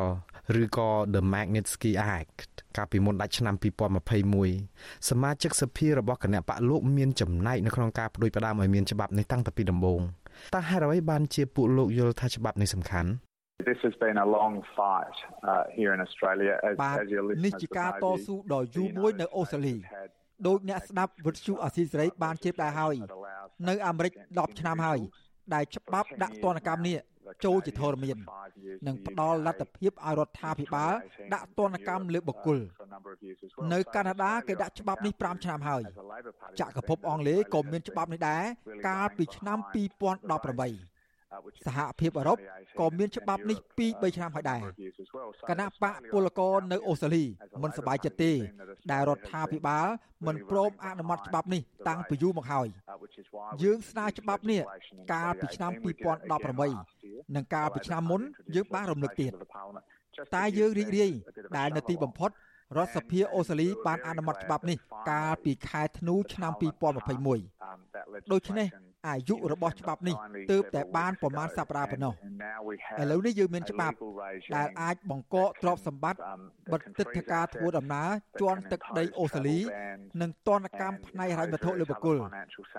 [0.61, 2.37] ឬក៏ The Magnitsky Act
[2.77, 3.55] កាលពីមុនដាច់ឆ្នាំ
[4.23, 10.01] 2021សមាជិកសភារបស់គណៈបកលោកមានចំណែកនៅក្នុងការបដិបដាមឲ្យមានច្បាប់នេះតាំងពីដំបូង
[10.55, 13.11] តើហេតុអ្វីបានជាពួកលោកយល់ថាច្បាប់នេះសំខាន់
[13.69, 15.17] This has been a long fight
[15.49, 19.75] uh, here in Australia as as your listeners នេះជាការតស៊ូដ៏យូរមួយនៅអូស្ត្រាលី
[20.47, 22.95] ដោយអ្នកស្ដាប់វិទ្យុអាស៊ីសេរីបានជេបដែរហើយ
[23.69, 24.99] នៅអាមេរិក10ឆ្នាំហើយ
[25.53, 26.97] ដែលច្បាប់ដាក់ទណ្ឌកម្មនេះ
[27.45, 28.17] ចូលជាធរមាន
[28.87, 30.93] និងផ្ដល់លទ្ធភាពឲ្យរដ្ឋាភិបាល
[31.33, 32.59] ដាក់ទណ្ឌកម្មលើបុគ្គល
[33.73, 35.83] នៅកាណាដាគេដាក់ច្បាប់នេះ5ឆ្នាំហើយ
[36.59, 38.43] ចក្រភពអង់គ្លេសក៏មានច្បាប់នេះដែរ
[38.87, 40.92] កាលពីឆ្នាំ2018
[41.65, 42.37] សហភាពអឺរ៉ុប
[42.79, 44.61] ក៏មានច្បាប់នេះពី3ឆ្នាំហើយដែរ
[45.49, 47.23] គណៈបកពលករនៅអូស្ត្រាលី
[47.63, 48.31] មិនសប្បាយចិត្តទេ
[48.91, 49.87] ដែលរដ្ឋាភិបាល
[50.27, 52.67] មិនព្រមអនុម័តច្បាប់នេះតាំងពីយូរមកហើយ
[53.63, 54.61] យើងស្នើច្បាប់នេះ
[55.13, 55.71] កាលពីឆ្នាំ
[56.33, 58.21] 2018និងកាលពីឆ្នាំមុន
[58.55, 59.31] យើងបានរំលឹកទៀត
[60.35, 61.11] តែយើងរីករាយ
[61.57, 62.31] ដែលនៅទីបំផុត
[62.77, 64.77] រដ្ឋសភាអូស្ត្រាលីបានអនុម័តច្បាប់នេះ
[65.11, 68.67] កាលពីខែធ្នូឆ្នាំ2021ដូច្នេះ
[69.07, 70.15] អាយុរបស់ច្បាប់នេះ
[70.51, 72.13] ទើបតែបានប្រមាណសប្តាហ៍ប៉ុណ្ណោះ
[73.01, 73.95] ឥឡូវនេះយើងមានច្បាប់
[74.55, 76.21] ដែលអាចបង្កកទ្រព្យសម្បត្តិ
[76.71, 78.09] បិទទឹកធការធ្វើដំណើរ
[78.41, 79.59] ជន់ទឹកដីអូស្ត្រាលី
[80.21, 82.17] និងទណ្ឌកម្មផ្នែកហិរញ្ញវត្ថុលើបុគ្គល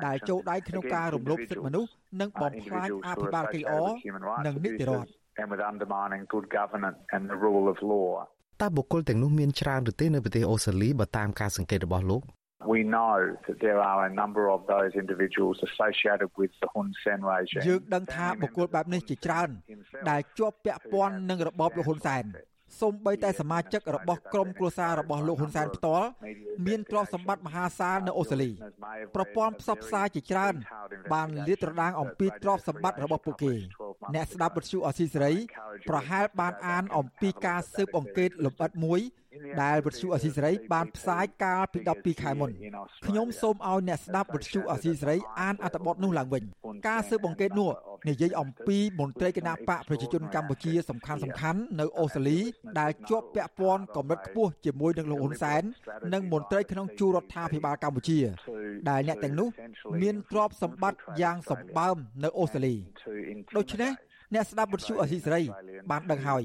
[0.07, 3.75] ដែលចូលដៃក្នុងការរំលោភសិទ្ធិមនុស្សនិងបំផ្លាញអភិបាលកិច្ចល្អ
[4.47, 5.11] និងនីតិរដ្ឋ
[5.41, 8.09] and with undermining good governance and the rule of law
[8.63, 12.23] តើបុគ្គលទាំងនោះមានច្រើនឬទេនៅប្រទេសអូស្ត្រាលីបើតាមការសង្កេតរបស់លោក
[12.73, 17.21] we know that there are a number of those individuals associated with the Hun Sen
[17.33, 19.49] regime យើងដឹងថាបុគ្គលបែបនេះជាច្រើន
[20.11, 22.25] ដែលជាប់ពាក់ព័ន្ធនឹងរបបលោកហ៊ុនសែន
[22.81, 26.09] សូម្បីតែសមាជិករបស់ក្រុមគ្រួសាររបស់លោកហ៊ុនសែនផ្ទាល់
[26.67, 28.51] មានទ្រព្យសម្បត្តិមហាសាលនៅអូស្ត្រាលី
[29.15, 30.55] ប្រព័ន្ធផ្សព្វផ្សាយជាច្រើន
[31.13, 33.55] បានលាតត្រដាងអំពីទ្រព្យសម្បត្តិរបស់ពួកគេ
[34.15, 35.33] អ្នកស្ដាប់វិទ្យុអស៊ីសេរី
[35.89, 39.01] ប្រហែលបានអានអំពីការស៊ើបអង្កេតលម្អិតមួយ
[39.63, 42.51] ដែលវិទ្យុអស៊ីសេរីបានផ្សាយកាលពី12ខែមុន
[43.07, 46.43] ខ្ញុំសូមឲ្យអ្នកស្ដាប់វិទ្យុអស៊ីសេរីអានអត្ថបទនោះឡើងវិញ
[46.89, 47.71] ការស៊ើបអង្កេតនោះ
[48.09, 52.39] និយាយអំពីមន្ត្រីគណៈបកប្រជាជនកម្ពុជាសំខាន់សំខាន់នៅអូស្ត្រាលី
[52.81, 55.63] ដែលជាប់ពាក់ព័ន្ធកម្រិតខ្ពស់ជាមួយនឹងលោកហ៊ុនសែន
[56.15, 58.19] និងមន្ត្រីក្នុងជួររដ្ឋាភិបាលកម្ពុជា
[58.91, 59.49] ដែលអ្នកទាំងនោះ
[60.03, 62.75] មានទ្រព្យសម្បត្តិយ៉ាងសម្បើមនៅអូស្ត្រាលី
[63.57, 63.93] ដូច្នេះ
[64.33, 65.43] អ្នកស្ដាប់វិទ្យុអស៊ីសេរី
[65.91, 66.43] បានដឹងហើយ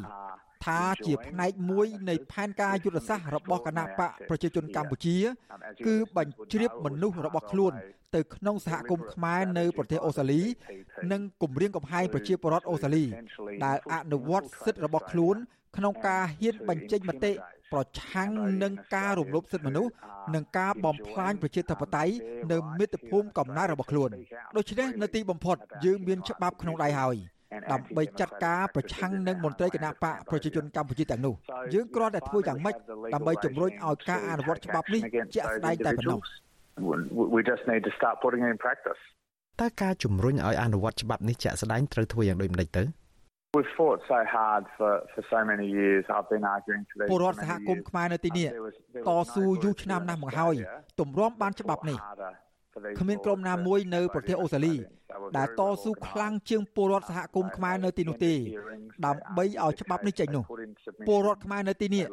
[0.65, 5.17] ថាជាផ្នែកមួយនៃផែនការយុទ្ធសាស្ត្ររបស់គណៈបកប្រជាជនកម្ពុជា
[5.87, 7.73] គឺបញ្ជ្រាបមនុស្សរបស់ខ្លួន
[8.15, 10.41] ទៅក្នុងសហគមន៍ខ្មែរនៅប្រទេសអូស្ត្រាលី
[11.11, 13.03] និងគម្រាមកំហែងប្រជាពលរដ្ឋអូស្ត្រាលី
[13.65, 15.35] ដែលអនុវត្តសិទ្ធិរបស់ខ្លួន
[15.77, 17.31] ក្នុងការហ៊ានបញ្ចេញមតិ
[17.73, 18.31] ប្រឆាំង
[18.63, 19.91] នឹងការរំលោភសិទ្ធិមនុស្ស
[20.35, 22.13] និងការបំផ្លាញប្រជាធិបតេយ្យ
[22.51, 24.09] នៅមាតុភូមិកំណើតរបស់ខ្លួន
[24.57, 27.15] ដូច្នេះនៅទីបំផុតយើងមានច្បាប់ក្នុងដៃហើយ
[27.71, 31.33] ដើម្បីចាត់ការប្រឆាំងនឹងមន្ត្រីគណៈបកប្រជាជនកម្ពុជាទាំងនោះ
[31.73, 32.75] យើងគ្រាន់តែធ្វើយ៉ាងម៉េច
[33.13, 35.01] ដើម្បីជំរុញឲ្យការអនុវត្តច្បាប់នេះ
[35.35, 36.19] ជាក់ស្ដែងតែប៉ុណ្ណោះ
[37.35, 39.01] we just need to start putting it in practice
[39.61, 42.83] តើការជំរុញឲ្យអនុវត្តច្បាប់នេះជាក់ស្ដែងត្រូវធ្វើយ៉ាងដូចម្តេចទៅ
[43.57, 46.01] We've fought so hard for for so many years.
[46.15, 47.07] I've been arguing for this.
[47.11, 48.47] ពលរដ្ឋសហគមន៍ខ្មែរនៅទីនេះ
[49.07, 50.55] តស៊ូយូរឆ្នាំណាស់មកហើយ
[50.99, 51.97] ទម្រាំបានច្បាប់នេះ
[52.99, 54.75] គ្មានក្រុមណាមួយនៅប្រទេសអូស្ត្រាលី
[55.37, 58.33] ដែលតស៊ូខ្លាំងជាងពលរដ្ឋសហគមន៍ខ្មែរនៅទីនោះទេ
[59.05, 60.43] ដើម្បីឲ្យច្បាប់នេះចេញនោះ
[61.07, 62.05] ពលរដ្ឋខ្មែរនៅទីនេះ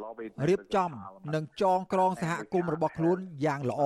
[0.49, 0.91] រៀបចំ
[1.35, 3.83] និងចងក្រងសហគមន៍របស់ខ្លួនយ៉ាងល្អ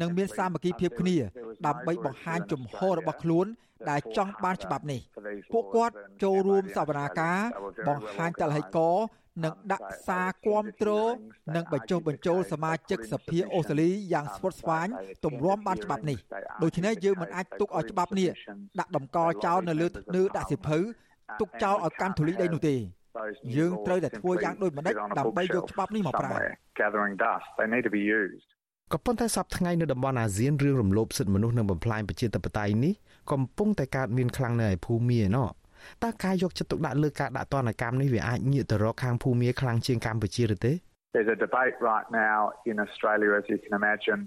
[0.00, 1.16] និងមានសាមគ្គីភាពគ្នា
[1.66, 3.46] ដើម្បីបង្ហាញជំហររបស់ខ្លួន
[3.90, 5.00] ដែលចង់បានច្បាប់នេះ
[5.52, 7.38] ពួកគាត់ចូលរួមសវនាការ
[7.88, 8.78] បង្ហាញតលហិក
[9.44, 10.90] នឹងដាក់សារគាំទ្រ
[11.56, 14.86] និងបញ្ចុះបញ្ចូលសមាជិកសភាអូស្ត្រាលីយ៉ាងស្វិតស្វាញ
[15.24, 16.18] ទម្រាំបានច្បាប់នេះ
[16.62, 18.28] ដូច្នេះយើងមិនអាចទុកឲ្យច្បាប់នេះ
[18.78, 20.78] ដាក់តម្កល់ចោលនៅលើធ្នើដាក់សិភៅ
[21.40, 22.76] ទុកចោលឲ្យកាន់ធូលីដីនោះទេ
[23.56, 26.30] យើងត្រូវតែធ្វើយ៉ាងដូចម្ដេចដើម្បីយកច្បាប់នេះមកប្រើ
[26.80, 28.48] gathering dust they need to be used
[28.92, 32.94] ក៏ប៉ុន្តែសប្តាហ៍ថ្ងៃនៅតំបន់អាស៊ានរឿងរំលោភសិទ្ធិមនុស្សនិងបំផ្លាញប្រជាធិបតេយ្យនេះ
[33.32, 35.48] កំពុងតែកើតមានខ្លាំងនៅឯភូមាឯណោះ
[36.04, 40.72] តើការយកចិត្តទុកដាក់លើការដាក់ទណ្ឌកម្មនេះវាអាចងាកទៅរកខាងភូមាខ្លាំងជាងកម្ពុជាឬទេ
[41.14, 42.38] There's a debate right now
[42.70, 44.20] in Australia as you can imagine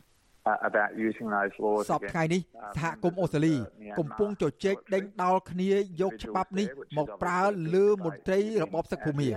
[0.69, 2.41] about using those laws សពថ្ងៃនេះ
[2.77, 3.55] សហគមន៍អូស្ត្រាលី
[3.99, 5.71] កំពុងជជែកដេញដោលគ្នា
[6.01, 7.41] យកច្បាប់នេះមកប្រើ
[7.75, 9.27] លើមន្ត្រីរបបសឹកភូមិ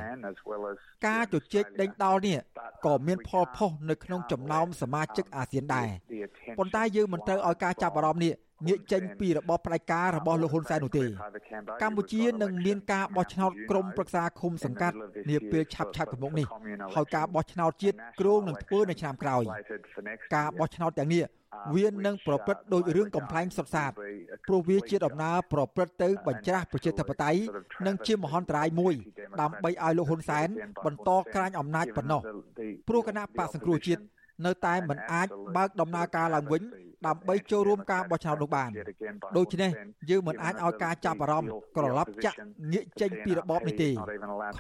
[1.07, 2.39] ការជជែកដេញដោលនេះ
[2.87, 5.89] ក៏មានផលផុសនៅក្នុងចំណោមសមាជិកអាស៊ានដែរ
[6.59, 8.35] ប៉ុន្តែយើងមិនត្រូវឲ្យការចាប់អារម្មណ៍នេះ
[8.67, 11.05] ងាកចេញពីរបបផ្ដាច់ការរបស់លោកហ៊ុនសែននោះទេ
[11.83, 14.97] កម្ពុជានឹងមានការបោះឆ្នោតក្រុមប្រឹក្សាឃុំសង្កាត់
[15.31, 16.47] នាពេលឆាប់ឆាប់ខាងមុខនេះ
[16.95, 19.43] ហើយការបោះឆ្នោតជាតិគ្រោងនឹងធ្វើនៅឆ្នាំក្រោយ
[20.35, 21.25] ការបោះឆ្នោតទាំងនេះ
[21.77, 23.93] វានឹងប្រព្រឹត្តដោយរឿងកំ pl ែងសុតសាត
[24.49, 27.41] ព្រោះវាជាដំណើរប្រព្រឹត្តទៅបញ្ច្រាស់ប្រជាធិបតេយ្យ
[27.87, 28.95] និងជាមហន្តរាយមួយ
[29.41, 30.49] ដើម្បីឲ្យលោកហ៊ុនសែន
[30.85, 32.23] បន្តក្រាញអំណាចប៉ុណ្ណោះ
[32.89, 34.03] ព្រោះគណៈបកសង្គ្រោះជាតិ
[34.47, 36.63] នៅតែមិនអាចបើកដំណើរការឡើងវិញ
[37.07, 38.71] ដើម្បីចូលរួមការបោះឆ្នោតនោះបាន
[39.37, 39.71] ដូច្នេះ
[40.11, 42.37] យើងមិនអាចឲ្យការចាប់អារម្មណ៍ក្រឡប់ចាក់
[42.73, 43.91] ងាកចេញពីរបបនេះទេ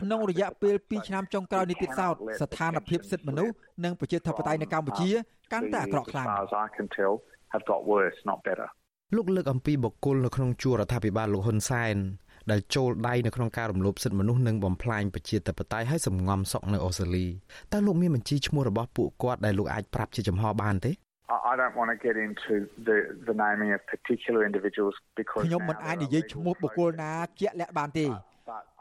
[0.00, 5.10] ក្នុងរយៈពេល2ឆ្នាំចុងក្រោយនេះទៀតសោតស្ថានភាពសិទ្ធិមនុស្សនិងប្រជាធិបតេយ្យនៅកម្ពុជា
[5.52, 6.28] កាន់តែអាក្រក់ខ្លាំង
[7.54, 8.68] have got worse not better
[9.16, 11.96] លោកលើកអំពីបកគលនៅក្នុងជួររដ្ឋាភិបាលលោកហ៊ុនសែន
[12.50, 17.26] ដែលចូលដៃនៅក្នុងការរំលោភសិទ្ធិមនុស្សនិងបំផ្លាញប្រជាធិបតេយ្យឲ្យសំងំសក់នៅអូស្ត្រាលី
[17.72, 20.92] តើលោកមានបញ្ជីឈ្មោះរបស់ពួកគាត់ដែលលោកអាចប្រាប់ជាចំហបានទេ
[21.54, 22.54] I don't want to get into
[22.88, 22.96] the
[23.28, 28.06] the naming of particular individuals because ខ្ញុំមិនអាចនិយាយឈ្មោះបុគ្គលណាជាក់លាក់បានទេ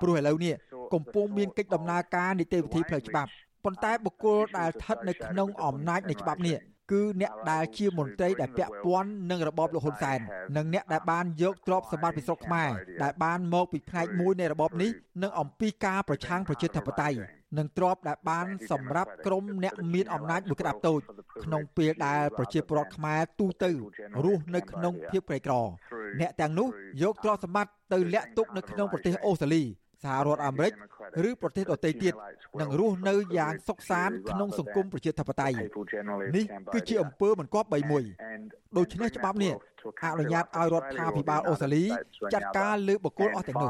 [0.01, 0.53] ព្រោះឥឡូវនេះ
[0.93, 3.29] កំពុងមានកិច្ចដំណើរការនីតិវិធីផ្លូវច្បាប់
[3.65, 6.57] ប៉ុន្តែបុគ្គលដែលស្ថិតនៅក្នុងអំណាចនៃច្បាប់នេះ
[6.91, 10.19] គឺអ្នកដែលជាមន្ត្រីដែលពាក់ព័ន្ធនឹងរបបលោកហ៊ុនសែន
[10.57, 12.69] និងអ្នកដែលបានយកទ្រព្យសម្បត្តិពីស្រុកខ្មែរ
[13.03, 14.91] ដែលបានមកពីផ្នែកមួយនៃរបបនេះ
[15.23, 17.17] និងអំពីការប្រឆាំងប្រជាធិបតេយ្យ
[17.57, 20.99] និងទ្រព្យដែលបានសម្រាប់ក្រុមអ្នកមានអំណាចមួយក្តាប់តូច
[21.43, 23.71] ក្នុងពេលដែលប្រជាពលរដ្ឋខ្មែរទូទៅ
[24.25, 25.53] រស់នៅក្នុងភាពក្រីក្រ
[26.19, 26.67] អ្នកទាំងនោះ
[27.03, 29.63] យកទ្រព្យសម្បត្តិទៅលាក់ទុកនៅក្នុងប្រទេសអូស្ត្រាលី
[30.03, 30.73] សហរដ្ឋអាមេរិក
[31.29, 32.13] ឬប្រទេសដទៃទៀត
[32.61, 35.55] នឹងរស់នៅយ៉ាងសុខសាន្តក្នុងសង្គមប្រជាធិបតេយ្យ
[36.37, 38.03] នេះគឺជាអំពើមិនគប្បីមួយ
[38.77, 39.53] ដូច្នេះច្បាប់នេះ
[40.05, 41.83] អនុញ្ញាតឲ្យរដ្ឋាភិបាលអូស្ត្រាលី
[42.33, 43.69] ចាត់ការលើបុគ្គលអស់ទាំងនោះ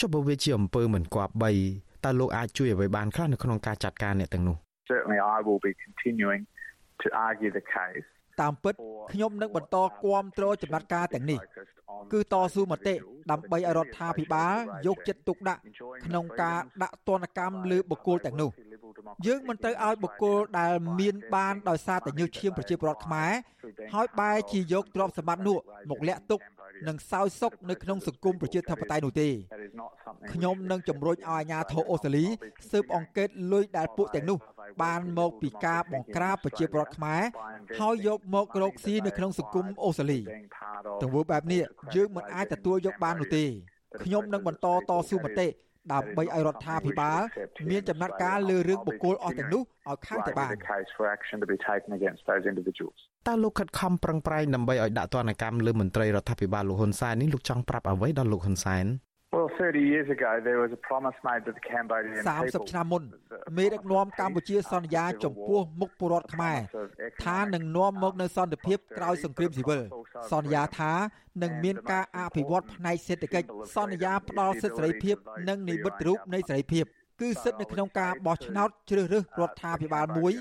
[0.00, 1.52] ចុះបើវាជាអំពើមិនគប្បី
[2.04, 4.56] តើលោកអាចជួយអ្វីបានខ្លះនៅក្នុងការចាត់ការអ្នកទាំងនោះ
[4.92, 6.42] Certainly I will be continuing
[7.02, 8.08] to argue the case
[8.40, 8.74] តាមពិត
[9.12, 11.40] ខ្ញុំនឹងបន្តគាំទ្រចំណាត់ការទាំងនេះ
[12.12, 12.94] គឺតស៊ូមតិ
[13.30, 14.54] ដើម្បីឲ្យរដ្ឋាភិបាល
[14.86, 15.60] យកចិត្តទុកដាក់
[16.04, 18.50] ក្នុងការដាក់ទណ្ឌកម្មលើបុគ្គលទាំងនោះ
[19.26, 23.32] យើងមិនត្រូវឲ្យបុគ្គលដែលមានបានដោយសារតែញើសឈាមប្រជាពលរដ្ឋខ្មែរ
[23.94, 25.56] ហើយបែរជាយកទ្រព្យសម្បត្តិនោះ
[25.90, 26.40] មកលាក់ទុក
[26.88, 29.28] និងសោយសុខនៅក្នុងសង្គមប្រជាធិបតេយ្យនោះទេ
[30.32, 32.24] ខ្ញុំនឹងជំរុញឲ្យអាជ្ញាធរអូស្ត្រាលី
[32.70, 34.38] ស៊ើបអង្កេតលុយដែលពួកទាំងនោះ
[34.82, 37.22] បានមកពីការបង្ក្រាបប្រជាពលរដ្ឋខ្មែរ
[37.80, 40.20] ហើយយកមករកស៊ីនៅក្នុងសង្គមអូស្ត្រាលី
[41.02, 41.62] ទង្វើបែបនេះ
[41.94, 43.44] យើងមិនអាចទទួលយកបាននោះទេ
[44.02, 45.48] ខ្ញុំនឹងបន្តតស៊ូមតិ
[45.92, 47.20] ដើម្បីឲ្យរដ្ឋាភិបាល
[47.70, 50.50] មានចំណាត់ការលើរឿងបុគ្គលអស់ទាំងនោះឲ្យខាងតែបាន
[53.28, 58.86] តើលោកខិតខំប្រឹងប្រែងដើម្បីឲ្យដាក់ទណ្ឌកម្មលើមន្ត្រីរដ្ឋាភិបាលលោកហ៊ុនសែននេះលោកចង់ប្រាប់អ្វីដល់លោកហ៊ុនសែន
[59.44, 63.02] Well 30 years ago there was a promise made to the Cambodian people 30ឆ្នាំមុន
[63.58, 66.58] មេដឹកនាំកម្ពុជាសន្យាចំពោះមុខពលរដ្ឋខ្មែរ
[67.24, 69.82] ថានឹងនាំមកនៅសន្តិភាពក្រោយសង្គ្រាមស៊ីវិល
[70.32, 70.92] សន្យាថា
[71.42, 75.16] នឹងមានការអភិវឌ្ឍផ្នែកសេដ្ឋកិច្ចសន្យាផ្ដល់សិទ្ធិសេរីភាព
[75.48, 76.84] និងនិមិត្តរូបនៃសេរីភាព
[77.20, 80.32] គឺសិទ្ធិនៅក្នុងការបោះឆ្នោតជ្រើសរើសរដ្ឋាភិបាលមួយ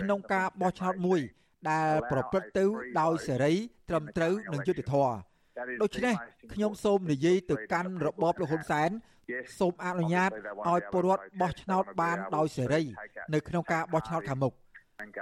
[0.00, 1.20] ក្នុងការបោះឆ្នោតមួយ
[1.70, 2.64] ដែលប្រព្រឹត្តទៅ
[3.00, 3.54] ដោយសេរី
[3.88, 5.31] ត្រឹមត្រូវនិងយុត្តិធម៌
[5.82, 6.14] ដូច្នេះ
[6.52, 8.90] ខ្ញុំសូមនិយាយទៅកាន់របបលោកហ៊ុនសែន
[9.58, 10.30] សូមអនុញ្ញាត
[10.68, 12.82] ឲ្យពលរដ្ឋបោះឆ្នោតបានដោយសេរី
[13.34, 14.52] នៅក្នុងការបោះឆ្នោតខាងមុខ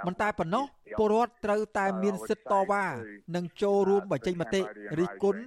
[0.07, 0.63] មិនតែប៉ុណ្ណោះ
[0.99, 2.85] ពលរដ្ឋត្រូវតែមានសិទ្ធិតវ៉ា
[3.35, 4.61] និងចូលរួមបញ្ចេញមតិ
[4.99, 5.41] រិះគន់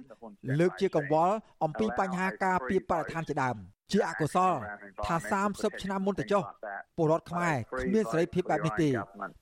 [0.59, 3.57] លើកជាកង្វល់អំពីបញ្ហាការពីបរិស្ថានជាដើម
[3.91, 4.53] ជាអកុសល
[5.05, 5.15] ថា
[5.49, 6.43] 30ឆ្នាំមុនទៅចុះ
[6.97, 8.89] ពលរដ្ឋខ្មែរគ្មានសេរីភាពបែបនេះទេ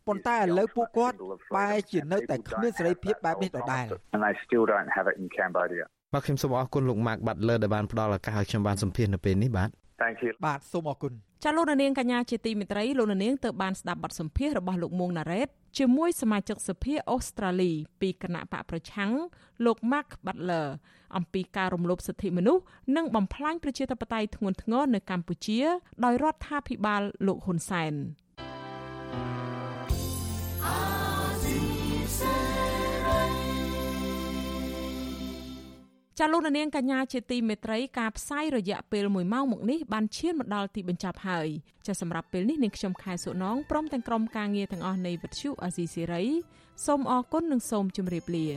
[0.07, 1.17] ប៉ុន្តែឥឡូវពួកគាត់
[1.55, 9.69] បែរជានៅតែគ្មានសេរីភាពបែបនេះដដែល and they still don't have it in Cambodia បាទខ្ញុំសូមអរគុណលោក Mark Butler ដែលបានផ្ដល់ឱកាសឲ្យខ្ញុំបានសម្ភាសន៍នៅពេលនេះបាទ
[10.03, 15.47] Thank Thank you បាទសូមអរគុណចាលោកនាងកញ្ញាជាទីមេត្រីលោកនាងទៅបានស្ដាប់បទសម្ភាសន៍របស់លោកមួងណារ៉េត
[15.77, 19.11] ជាមួយសមាជិកសភាអូស្ត្រាលី ពីគណៈបកប្រឆាំង
[19.65, 20.67] លោក Mark Butler
[21.17, 22.63] អំពីការរំលោភសិទ្ធិមនុស្ស
[22.95, 25.59] និងបំផ្លាញប្រជាធិបតេយ្យធ្ងន់ធ្ងរនៅកម្ពុជា
[26.05, 27.93] ដោយរដ្ឋាភិបាលលោកហ៊ុនសែន
[36.19, 41.47] ចាលោកនាងកញ្ញាជាទីមេត្រីការផ្សាយរយៈពេល1ម៉ោងមកនេះបានឈានមកដល់ទីបញ្ចប់ហើយ
[41.85, 46.23] ចាសម្រាប់ពេលនេះនាងខ្ញុំខែសុណងព្រមទាំងក្រុមការងារទាំងអស់នៃវិទ្យុអាស៊ីសេរី
[46.85, 48.47] សូមអរគុណនិងសូមជម្រាបលា